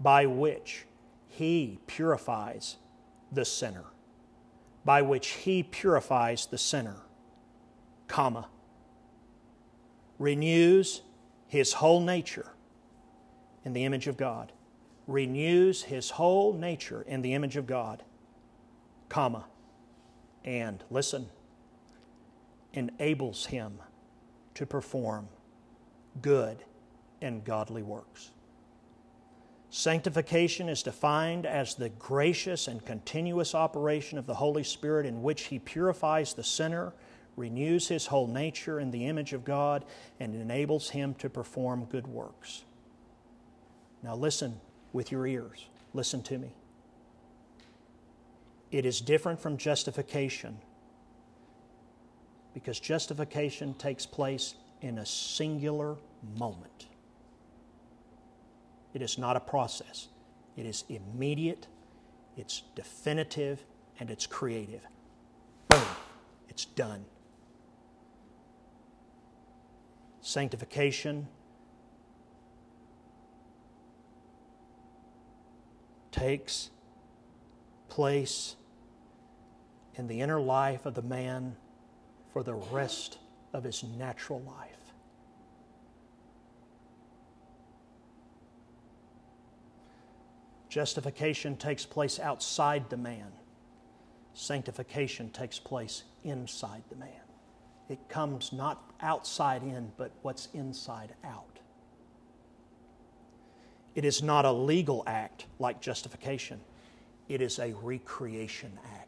[0.00, 0.86] by which
[1.28, 2.76] He purifies
[3.30, 3.84] the sinner.
[4.86, 7.02] By which He purifies the sinner,
[8.08, 8.48] comma,
[10.18, 11.02] renews
[11.48, 12.52] his whole nature
[13.62, 14.52] in the image of God,
[15.10, 18.02] renews his whole nature in the image of God,
[19.08, 19.46] comma,
[20.44, 21.26] and listen,
[22.72, 23.78] enables him
[24.54, 25.28] to perform
[26.22, 26.64] good
[27.20, 28.30] and godly works.
[29.70, 35.42] Sanctification is defined as the gracious and continuous operation of the Holy Spirit in which
[35.42, 36.92] He purifies the sinner
[37.36, 39.84] renews his whole nature in the image of God,
[40.20, 42.64] and enables him to perform good works.
[44.02, 44.60] Now, listen
[44.92, 45.66] with your ears.
[45.94, 46.52] Listen to me.
[48.70, 50.58] It is different from justification
[52.54, 55.96] because justification takes place in a singular
[56.38, 56.86] moment.
[58.94, 60.08] It is not a process,
[60.56, 61.66] it is immediate,
[62.36, 63.64] it's definitive,
[63.98, 64.82] and it's creative.
[65.68, 65.82] Boom,
[66.48, 67.04] it's done.
[70.20, 71.26] sanctification
[76.20, 76.68] takes
[77.88, 78.56] place
[79.94, 81.56] in the inner life of the man
[82.30, 83.16] for the rest
[83.54, 84.76] of his natural life.
[90.68, 93.32] Justification takes place outside the man.
[94.34, 97.08] Sanctification takes place inside the man.
[97.88, 101.59] It comes not outside in, but what's inside out.
[103.94, 106.60] It is not a legal act like justification,
[107.28, 109.06] it is a recreation act.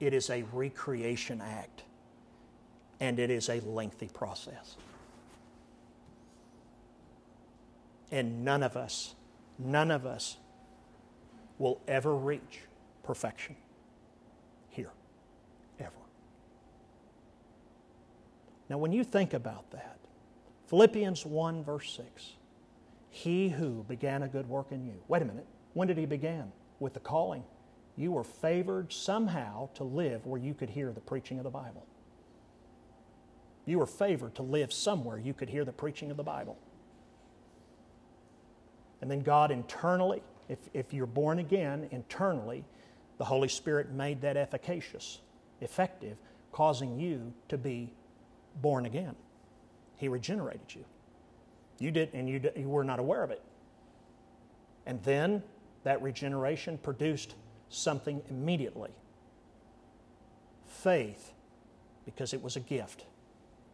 [0.00, 1.82] It is a recreation act,
[3.00, 4.76] and it is a lengthy process.
[8.10, 9.14] And none of us,
[9.58, 10.36] none of us
[11.58, 12.60] will ever reach
[13.02, 13.56] perfection.
[14.70, 14.90] Here,
[15.80, 15.90] ever.
[18.68, 19.98] Now, when you think about that,
[20.68, 22.34] Philippians 1, verse 6,
[23.10, 24.94] He who began a good work in you.
[25.08, 25.46] Wait a minute.
[25.74, 26.52] When did He begin?
[26.80, 27.44] With the calling.
[27.96, 31.84] You were favored somehow to live where you could hear the preaching of the Bible.
[33.66, 36.56] You were favored to live somewhere you could hear the preaching of the Bible.
[39.00, 42.64] And then God internally, if, if you're born again, internally,
[43.18, 45.20] the Holy Spirit made that efficacious,
[45.60, 46.16] effective,
[46.52, 47.92] causing you to be
[48.62, 49.14] born again.
[49.96, 50.84] He regenerated you.
[51.78, 53.42] You did, and you, you were not aware of it.
[54.86, 55.42] And then
[55.84, 57.34] that regeneration produced
[57.68, 58.90] something immediately
[60.66, 61.32] faith,
[62.04, 63.04] because it was a gift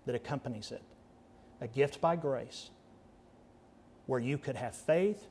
[0.06, 0.82] that accompanies it.
[1.60, 2.70] A gift by grace,
[4.06, 5.26] where you could have faith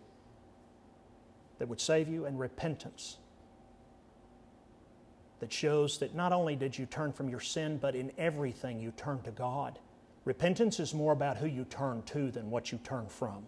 [1.60, 3.18] that would save you and repentance
[5.40, 8.92] that shows that not only did you turn from your sin, but in everything you
[8.92, 9.78] turn to God.
[10.26, 13.46] Repentance is more about who you turn to than what you turn from.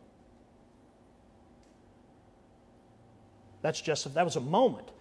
[3.61, 4.91] That's just, that was a moment.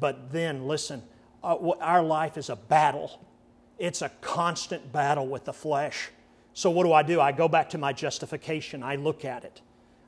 [0.00, 1.02] But then, listen,
[1.42, 3.20] uh, our life is a battle.
[3.78, 6.10] It's a constant battle with the flesh.
[6.54, 7.20] So, what do I do?
[7.20, 8.82] I go back to my justification.
[8.82, 9.60] I look at it.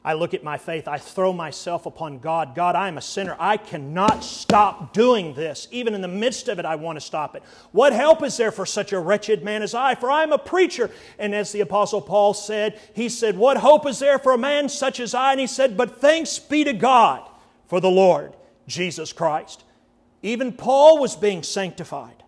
[0.06, 2.54] I look at my faith, I throw myself upon God.
[2.54, 3.34] God, I am a sinner.
[3.40, 5.66] I cannot stop doing this.
[5.72, 7.42] Even in the midst of it, I want to stop it.
[7.72, 9.96] What help is there for such a wretched man as I?
[9.96, 10.92] For I am a preacher.
[11.18, 14.68] And as the Apostle Paul said, he said, What hope is there for a man
[14.68, 15.32] such as I?
[15.32, 17.28] And he said, But thanks be to God
[17.66, 18.36] for the Lord
[18.68, 19.64] Jesus Christ.
[20.22, 22.22] Even Paul was being sanctified.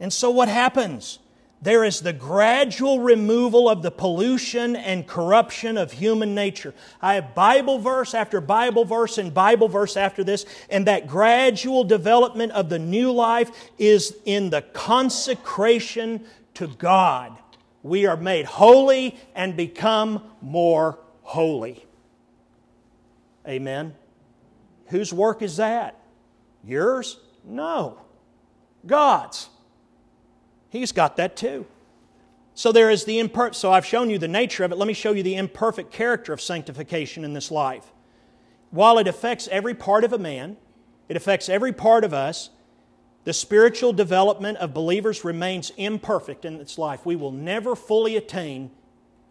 [0.00, 1.18] And so what happens?
[1.62, 6.74] There is the gradual removal of the pollution and corruption of human nature.
[7.00, 11.84] I have Bible verse after Bible verse and Bible verse after this, and that gradual
[11.84, 17.38] development of the new life is in the consecration to God.
[17.84, 21.86] We are made holy and become more holy.
[23.46, 23.94] Amen.
[24.86, 25.96] Whose work is that?
[26.64, 27.20] Yours?
[27.44, 28.00] No,
[28.84, 29.48] God's.
[30.72, 31.66] He's got that too.
[32.54, 34.78] So there is the imper- so I've shown you the nature of it.
[34.78, 37.92] Let me show you the imperfect character of sanctification in this life.
[38.70, 40.56] While it affects every part of a man,
[41.10, 42.48] it affects every part of us,
[43.24, 47.04] the spiritual development of believers remains imperfect in its life.
[47.04, 48.70] We will never fully attain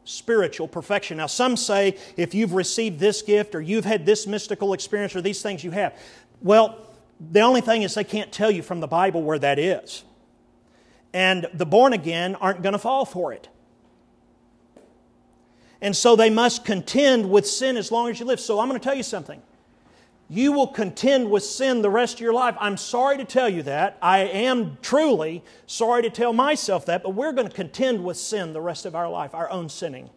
[0.03, 1.17] spiritual perfection.
[1.17, 5.21] Now, some say if you've received this gift or you've had this mystical experience or
[5.21, 5.97] these things you have,
[6.39, 6.87] well,
[7.19, 10.03] the only thing is they can't tell you from the Bible where that is.
[11.13, 13.49] And the born again aren't going to fall for it.
[15.81, 18.39] And so they must contend with sin as long as you live.
[18.39, 19.41] So I'm going to tell you something
[20.31, 22.55] you will contend with sin the rest of your life.
[22.57, 23.97] I'm sorry to tell you that.
[24.01, 28.53] I am truly sorry to tell myself that, but we're going to contend with sin
[28.53, 30.09] the rest of our life, our own sinning.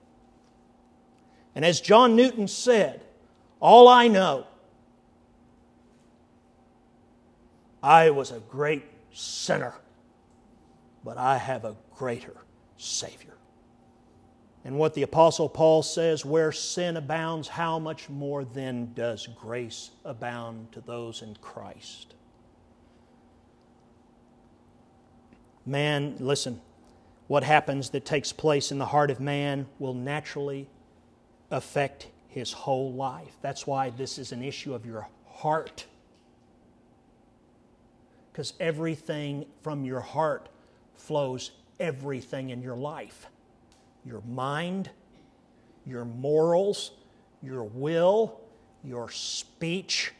[1.57, 3.03] And as John Newton said,
[3.59, 4.47] all I know,
[7.83, 9.75] I was a great sinner,
[11.05, 12.35] but I have a greater
[12.77, 13.35] Savior.
[14.65, 19.91] And what the Apostle Paul says, where sin abounds, how much more then does grace
[20.05, 22.15] abound to those in Christ?
[25.67, 26.63] Man, listen,
[27.27, 30.69] what happens that takes place in the heart of man will naturally
[31.51, 33.37] affect his whole life.
[33.43, 35.87] That's why this is an issue of your heart.
[38.33, 40.49] Because everything from your heart
[40.97, 43.29] flows everything in your life
[44.07, 44.91] your mind,
[45.87, 46.91] your morals,
[47.43, 48.41] your will,
[48.83, 50.13] your speech.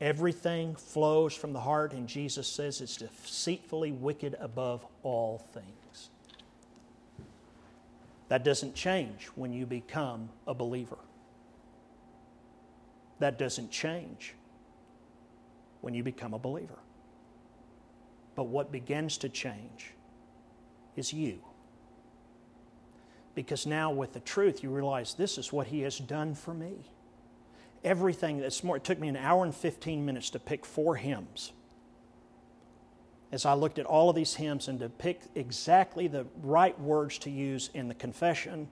[0.00, 6.10] Everything flows from the heart, and Jesus says it's deceitfully wicked above all things.
[8.28, 10.98] That doesn't change when you become a believer.
[13.18, 14.34] That doesn't change
[15.80, 16.78] when you become a believer.
[18.36, 19.94] But what begins to change
[20.98, 21.38] is you.
[23.34, 26.74] Because now, with the truth, you realize this is what He has done for me.
[27.84, 31.52] Everything that's more, it took me an hour and 15 minutes to pick four hymns.
[33.30, 37.18] As I looked at all of these hymns and to pick exactly the right words
[37.18, 38.68] to use in the confession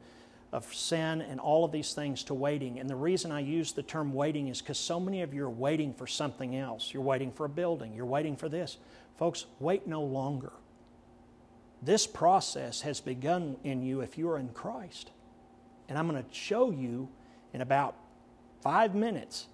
[0.53, 2.81] of sin and all of these things to waiting.
[2.81, 5.51] And the reason I use the term waiting is because so many of you are
[5.51, 6.93] waiting for something else.
[6.93, 8.79] You're waiting for a building, you're waiting for this.
[9.19, 10.53] Folks, wait no longer.
[11.83, 15.11] This process has begun in you if you are in Christ.
[15.89, 17.09] And I'm going to show you
[17.53, 17.95] in about
[18.61, 19.47] five minutes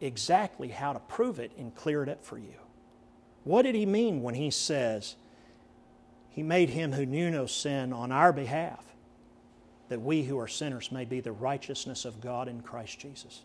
[0.00, 2.54] exactly how to prove it and clear it up for you.
[3.44, 5.14] What did he mean when he says,
[6.30, 8.84] He made him who knew no sin on our behalf,
[9.88, 13.42] that we who are sinners may be the righteousness of God in Christ Jesus?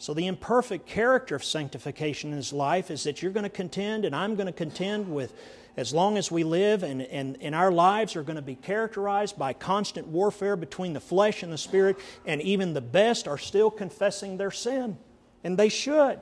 [0.00, 4.04] So, the imperfect character of sanctification in his life is that you're going to contend,
[4.04, 5.34] and I'm going to contend with
[5.76, 9.38] as long as we live, and, and, and our lives are going to be characterized
[9.38, 11.96] by constant warfare between the flesh and the spirit,
[12.26, 14.98] and even the best are still confessing their sin.
[15.42, 16.20] And they should.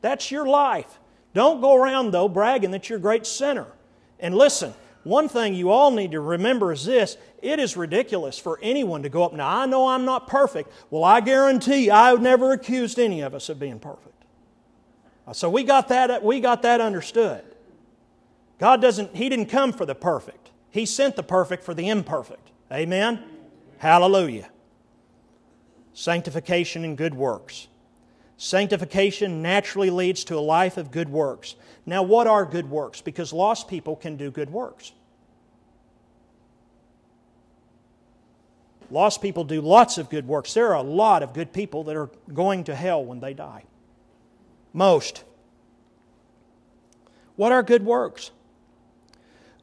[0.00, 0.98] That's your life.
[1.34, 3.66] Don't go around, though, bragging that you're a great sinner.
[4.20, 4.74] And listen,
[5.04, 9.08] one thing you all need to remember is this it is ridiculous for anyone to
[9.08, 9.32] go up.
[9.32, 10.70] Now, I know I'm not perfect.
[10.90, 14.24] Well, I guarantee I've never accused any of us of being perfect.
[15.26, 17.44] Uh, so we got that, we got that understood.
[18.58, 22.50] God doesn't, He didn't come for the perfect, He sent the perfect for the imperfect.
[22.72, 23.22] Amen?
[23.78, 24.50] Hallelujah.
[25.94, 27.68] Sanctification and good works.
[28.38, 31.56] Sanctification naturally leads to a life of good works.
[31.84, 33.00] Now, what are good works?
[33.00, 34.92] Because lost people can do good works.
[38.92, 40.54] Lost people do lots of good works.
[40.54, 43.64] There are a lot of good people that are going to hell when they die.
[44.72, 45.24] Most.
[47.34, 48.30] What are good works?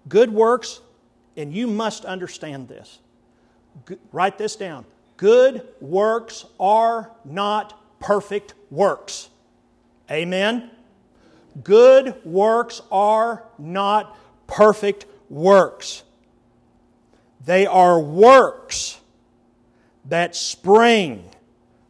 [0.10, 0.82] Good works,
[1.38, 3.00] and you must understand this.
[4.12, 4.86] write this down.
[5.16, 9.30] Good works are not perfect works.
[10.12, 10.70] Amen?
[11.64, 16.04] Good works are not perfect works.
[17.44, 19.00] They are works
[20.06, 21.30] that spring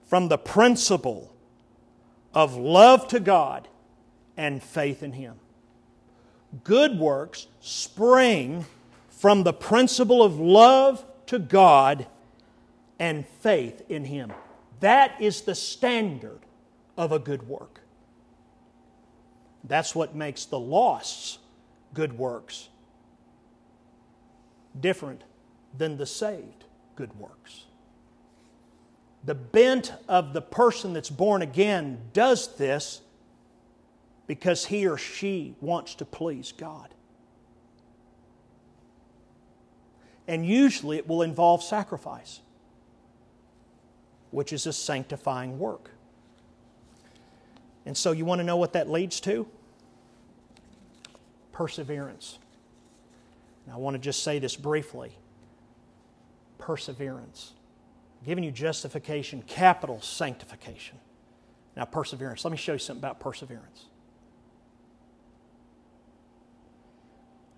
[0.06, 1.34] from the principle
[2.34, 3.68] of love to God
[4.38, 5.36] and faith in Him.
[6.64, 8.66] Good works spring
[9.10, 12.06] from the principle of love to God
[13.00, 14.32] and faith in Him.
[14.82, 16.40] That is the standard
[16.98, 17.82] of a good work.
[19.64, 21.40] That's what makes the lost's
[21.94, 22.70] good works
[24.80, 25.24] different
[25.78, 26.66] than the saved
[26.96, 27.66] good works.
[29.24, 33.02] The bent of the person that's born again does this
[34.28, 36.94] because he or she wants to please God.
[40.28, 42.40] And usually it will involve sacrifice,
[44.32, 45.92] which is a sanctifying work.
[47.86, 49.48] And so you want to know what that leads to?
[51.52, 52.40] Perseverance.
[53.68, 55.18] Now, I want to just say this briefly
[56.58, 57.54] perseverance.
[58.20, 60.98] I'm giving you justification, capital sanctification.
[61.76, 62.44] Now, perseverance.
[62.44, 63.86] Let me show you something about perseverance.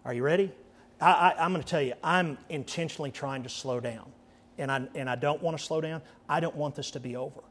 [0.03, 0.51] Are you ready?
[0.99, 4.11] I, am going to tell you, I'm intentionally trying to slow down.
[4.57, 6.01] And I, and I don't want to slow down.
[6.28, 7.41] I don't want this to be over.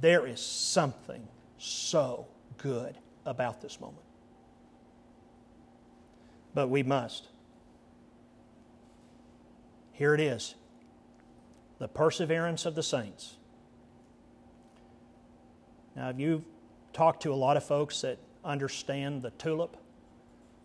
[0.00, 1.26] There is something
[1.58, 2.26] so
[2.56, 4.04] good about this moment.
[6.54, 7.28] But we must.
[9.92, 10.54] Here it is
[11.78, 13.36] the perseverance of the saints.
[15.94, 16.44] Now, if you've
[16.92, 19.76] talked to a lot of folks that understand the tulip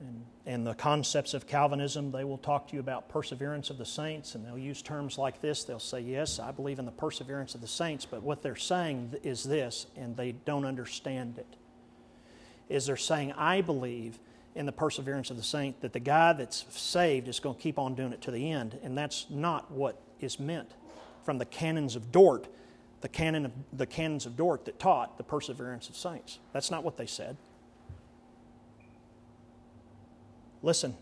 [0.04, 3.86] and, and the concepts of Calvinism, they will talk to you about perseverance of the
[3.86, 5.64] saints, and they'll use terms like this.
[5.64, 9.16] They'll say, Yes, I believe in the perseverance of the saints, but what they're saying
[9.24, 11.56] is this, and they don't understand it.
[12.70, 14.20] Is they're saying, I believe
[14.56, 17.80] in the perseverance of the saint that the guy that's saved is going to keep
[17.80, 20.72] on doing it to the end, and that's not what is meant
[21.24, 22.47] from the canons of Dort,
[23.01, 26.39] the canon of the canons of Dort that taught the perseverance of saints.
[26.51, 27.38] That's not what they said.
[30.64, 30.95] Listen,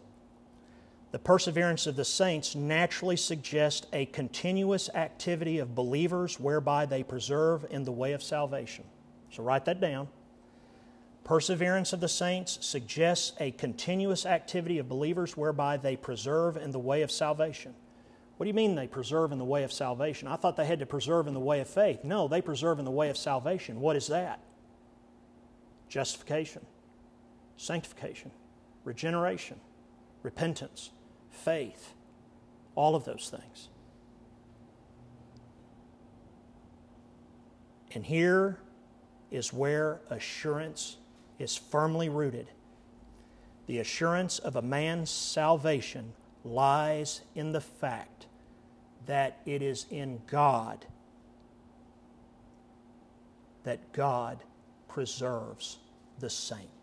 [1.11, 7.65] the perseverance of the saints naturally suggests a continuous activity of believers whereby they preserve
[7.69, 8.83] in the way of salvation.
[9.29, 10.07] So write that down.
[11.23, 16.79] Perseverance of the saints suggests a continuous activity of believers whereby they preserve in the
[16.79, 17.75] way of salvation.
[18.37, 20.27] What do you mean they preserve in the way of salvation?
[20.27, 22.03] I thought they had to preserve in the way of faith.
[22.03, 23.79] No, they preserve in the way of salvation.
[23.79, 24.39] What is that?
[25.89, 26.65] Justification,
[27.55, 28.31] sanctification,
[28.83, 29.59] regeneration,
[30.23, 30.91] repentance,
[31.29, 31.93] faith,
[32.75, 33.69] all of those things.
[37.93, 38.57] And here
[39.29, 40.97] is where assurance
[41.39, 42.47] is firmly rooted.
[43.67, 46.13] The assurance of a man's salvation
[46.43, 48.27] lies in the fact
[49.05, 50.85] that it is in God
[53.63, 54.39] that God
[54.87, 55.77] preserves
[56.19, 56.80] the saint.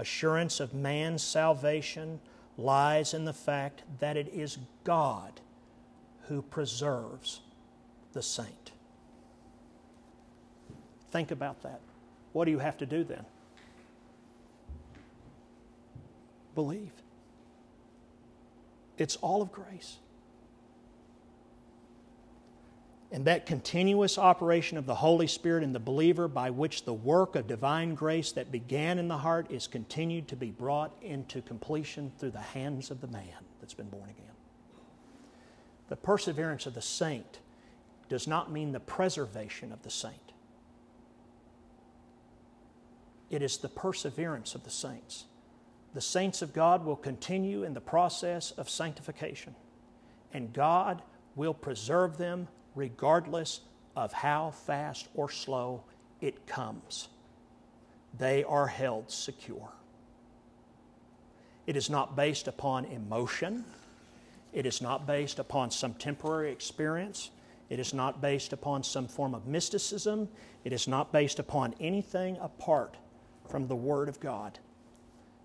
[0.00, 2.20] Assurance of man's salvation
[2.56, 5.42] lies in the fact that it is God
[6.28, 7.40] who preserves
[8.14, 8.72] the saint.
[11.10, 11.80] Think about that.
[12.32, 13.26] What do you have to do then?
[16.54, 16.92] Believe.
[18.96, 19.98] It's all of grace.
[23.12, 27.34] And that continuous operation of the Holy Spirit in the believer, by which the work
[27.34, 32.12] of divine grace that began in the heart is continued to be brought into completion
[32.18, 34.26] through the hands of the man that's been born again.
[35.88, 37.40] The perseverance of the saint
[38.08, 40.14] does not mean the preservation of the saint.
[43.28, 45.24] It is the perseverance of the saints.
[45.94, 49.56] The saints of God will continue in the process of sanctification,
[50.32, 51.02] and God
[51.34, 53.60] will preserve them regardless
[53.96, 55.82] of how fast or slow
[56.20, 57.08] it comes.
[58.18, 59.72] They are held secure.
[61.66, 63.64] It is not based upon emotion.
[64.52, 67.30] It is not based upon some temporary experience.
[67.68, 70.28] It is not based upon some form of mysticism.
[70.64, 72.96] It is not based upon anything apart
[73.48, 74.58] from the Word of God,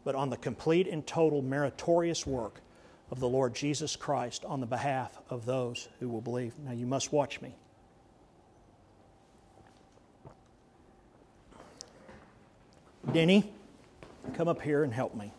[0.03, 2.61] but on the complete and total meritorious work
[3.11, 6.53] of the Lord Jesus Christ on the behalf of those who will believe.
[6.59, 7.55] Now, you must watch me.
[13.11, 13.53] Denny,
[14.33, 15.31] come up here and help me.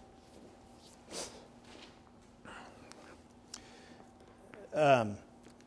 [4.73, 5.17] Um,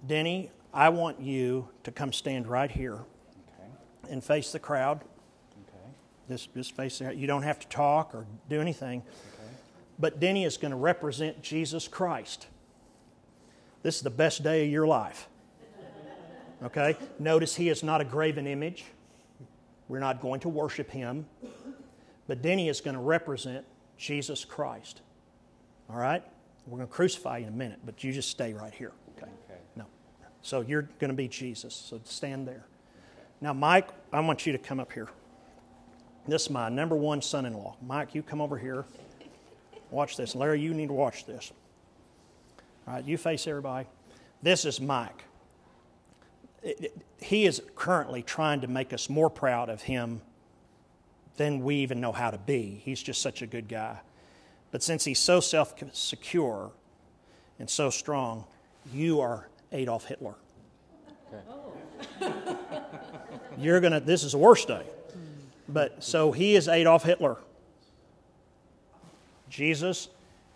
[0.08, 4.14] Denny, I want you to come stand right here okay.
[4.14, 5.02] and face the crowd.
[6.28, 9.02] This, this face You don't have to talk or do anything.
[10.00, 12.48] But Denny is going to represent Jesus Christ.
[13.84, 15.28] This is the best day of your life.
[16.64, 16.98] Okay?
[17.20, 18.86] Notice he is not a graven image.
[19.88, 21.26] We're not going to worship him.
[22.28, 23.66] But Denny is going to represent
[23.98, 25.02] Jesus Christ.
[25.90, 26.24] All right?
[26.68, 28.92] We're going to crucify you in a minute, but you just stay right here.
[29.18, 29.32] Okay?
[29.46, 29.60] okay.
[29.76, 29.86] No.
[30.42, 31.74] So you're going to be Jesus.
[31.74, 32.66] So stand there.
[33.42, 35.10] Now, Mike, I want you to come up here.
[36.28, 37.76] This is my number one son in law.
[37.82, 38.86] Mike, you come over here.
[39.92, 40.36] Watch this.
[40.36, 41.52] Larry, you need to watch this.
[42.88, 43.88] All right, you face everybody.
[44.42, 45.24] This is Mike.
[47.20, 50.22] he is currently trying to make us more proud of him
[51.38, 52.82] than we even know how to be.
[52.84, 54.00] He's just such a good guy.
[54.72, 56.72] But since he's so self secure
[57.58, 58.46] and so strong,
[58.94, 60.36] you are Adolf Hitler.
[61.34, 62.34] Okay.
[63.58, 64.84] You're going to, this is the worst day.
[65.68, 67.38] But so he is Adolf Hitler.
[69.50, 70.10] Jesus,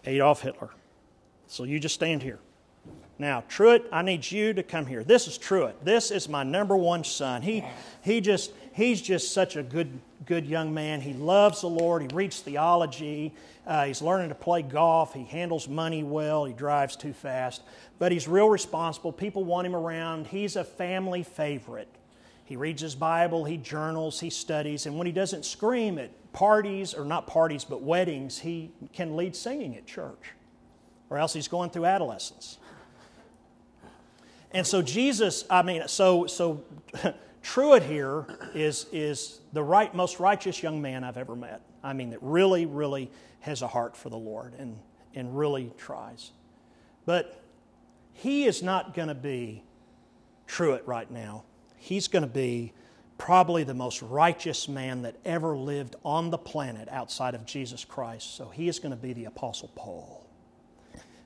[0.06, 0.70] Adolf Hitler.
[1.48, 2.39] So you just stand here.
[3.20, 5.04] Now, Truett, I need you to come here.
[5.04, 5.86] This is Truett.
[5.86, 7.41] This is my number one son.
[7.41, 7.64] He,
[8.02, 11.00] he just, he's just such a good, good young man.
[11.00, 12.02] He loves the Lord.
[12.02, 13.34] He reads theology.
[13.68, 15.14] Uh, he's learning to play golf.
[15.14, 16.44] He handles money well.
[16.46, 17.62] He drives too fast.
[18.00, 19.12] But he's real responsible.
[19.12, 20.28] People want him around.
[20.28, 21.88] He's a family favorite.
[22.46, 26.94] He reads his Bible, he journals, he studies, and when he doesn't scream at parties,
[26.94, 30.32] or not parties, but weddings, he can lead singing at church,
[31.10, 32.58] or else he's going through adolescence.
[34.52, 36.64] And so Jesus, I mean, so so
[37.41, 41.62] Truett here is is the right most righteous young man I've ever met.
[41.84, 44.78] I mean, that really, really has a heart for the Lord and
[45.16, 46.32] and really tries.
[47.06, 47.41] But
[48.14, 49.64] he is not going to be
[50.46, 51.46] Truett right now
[51.84, 52.72] he's going to be
[53.18, 58.36] probably the most righteous man that ever lived on the planet outside of Jesus Christ.
[58.38, 60.23] So he is going to be the Apostle Paul.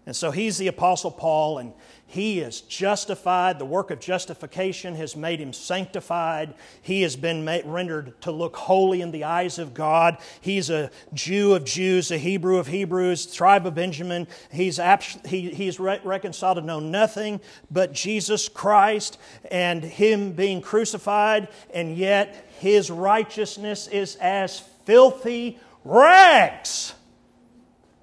[0.07, 1.73] And so he's the Apostle Paul, and
[2.05, 3.59] he is justified.
[3.59, 6.53] The work of justification has made him sanctified.
[6.81, 10.17] He has been made, rendered to look holy in the eyes of God.
[10.39, 14.27] He's a Jew of Jews, a Hebrew of Hebrews, tribe of Benjamin.
[14.49, 14.79] He's,
[15.25, 19.19] he, he's re- reconciled to know nothing but Jesus Christ
[19.51, 26.93] and him being crucified, and yet his righteousness is as filthy rags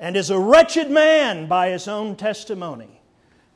[0.05, 3.01] and is a wretched man by his own testimony.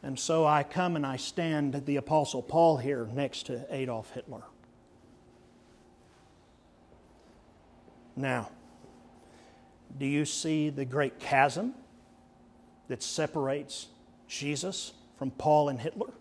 [0.03, 4.41] And so I come and I stand the Apostle Paul here next to Adolf Hitler.
[8.17, 8.49] Now,
[9.99, 11.75] do you see the great chasm
[12.89, 13.89] that separates
[14.27, 16.15] Jesus from Paul and Hitler?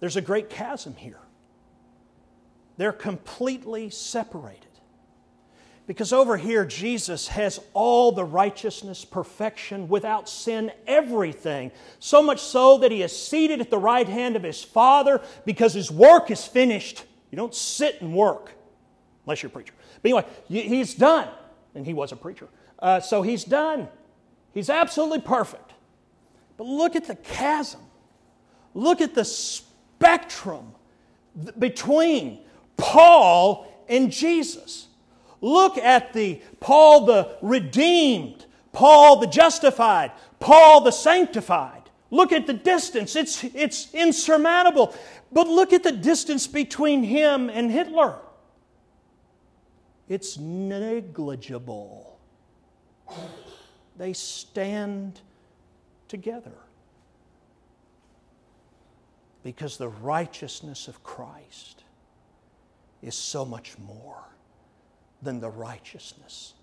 [0.00, 1.20] There's a great chasm here.
[2.78, 4.73] They're completely separated.
[5.86, 11.72] Because over here, Jesus has all the righteousness, perfection, without sin, everything.
[11.98, 15.74] So much so that he is seated at the right hand of his Father because
[15.74, 17.04] his work is finished.
[17.30, 18.52] You don't sit and work
[19.26, 19.74] unless you're a preacher.
[20.02, 21.28] But anyway, he's done.
[21.74, 22.48] And he was a preacher.
[22.78, 23.88] Uh, so he's done.
[24.54, 25.72] He's absolutely perfect.
[26.56, 27.80] But look at the chasm.
[28.72, 30.72] Look at the spectrum
[31.58, 32.40] between
[32.76, 34.88] Paul and Jesus.
[35.44, 41.82] Look at the Paul the redeemed, Paul the justified, Paul the sanctified.
[42.10, 43.14] Look at the distance.
[43.14, 44.94] It's, it's insurmountable.
[45.30, 48.20] But look at the distance between him and Hitler.
[50.08, 52.18] It's negligible.
[53.98, 55.20] They stand
[56.08, 56.56] together
[59.42, 61.84] because the righteousness of Christ
[63.02, 64.24] is so much more
[65.24, 66.54] than the righteousness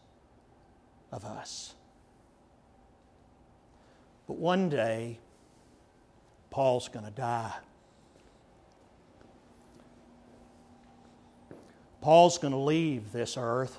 [1.11, 1.73] of us.
[4.27, 5.19] But one day,
[6.49, 7.53] Paul's going to die.
[12.01, 13.77] Paul's going to leave this earth.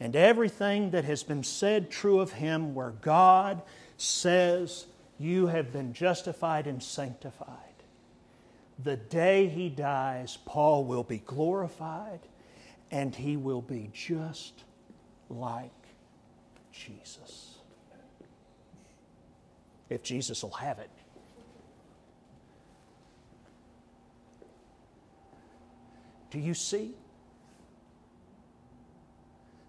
[0.00, 3.62] And everything that has been said true of him, where God
[3.96, 4.86] says,
[5.18, 7.58] You have been justified and sanctified.
[8.82, 12.20] The day he dies, Paul will be glorified
[12.92, 14.64] and he will be just
[15.30, 15.70] like
[16.70, 17.58] Jesus.
[19.88, 20.90] If Jesus will have it.
[26.30, 26.94] Do you see?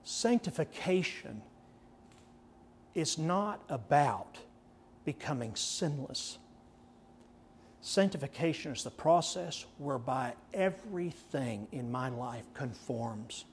[0.04, 1.42] Sanctification
[2.94, 4.38] is not about
[5.06, 6.38] becoming sinless.
[7.86, 13.44] Sanctification is the process whereby everything in my life conforms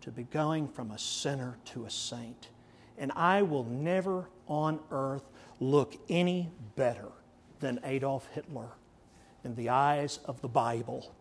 [0.00, 2.48] to be going from a sinner to a saint.
[2.96, 5.24] And I will never on earth
[5.60, 7.10] look any better
[7.60, 8.70] than Adolf Hitler
[9.44, 11.14] in the eyes of the Bible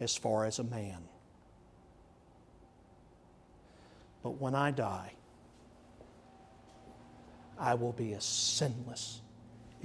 [0.00, 0.98] as far as a man.
[4.24, 5.12] But when I die,
[7.56, 9.20] I will be as sinless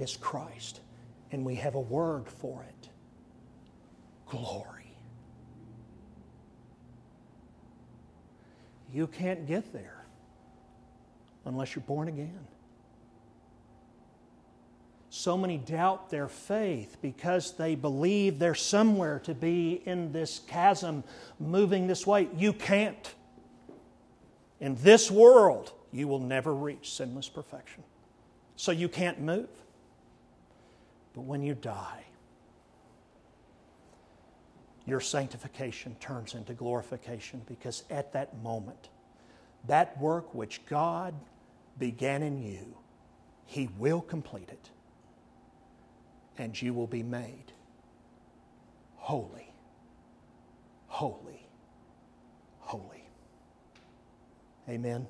[0.00, 0.80] as Christ
[1.36, 2.88] and we have a word for it
[4.26, 4.96] glory.
[8.90, 10.06] You can't get there
[11.44, 12.40] unless you're born again.
[15.10, 21.04] so many doubt their faith because they believe they're somewhere to be in this chasm
[21.38, 22.28] moving this way.
[22.34, 23.14] You can't.
[24.58, 27.82] In this world, you will never reach sinless perfection.
[28.56, 29.50] So you can't move.
[31.16, 32.04] But when you die,
[34.84, 38.90] your sanctification turns into glorification because at that moment,
[39.66, 41.14] that work which God
[41.78, 42.76] began in you,
[43.46, 44.70] He will complete it.
[46.38, 47.52] And you will be made
[48.96, 49.50] holy,
[50.88, 51.48] holy,
[52.58, 53.08] holy.
[54.68, 55.06] Amen.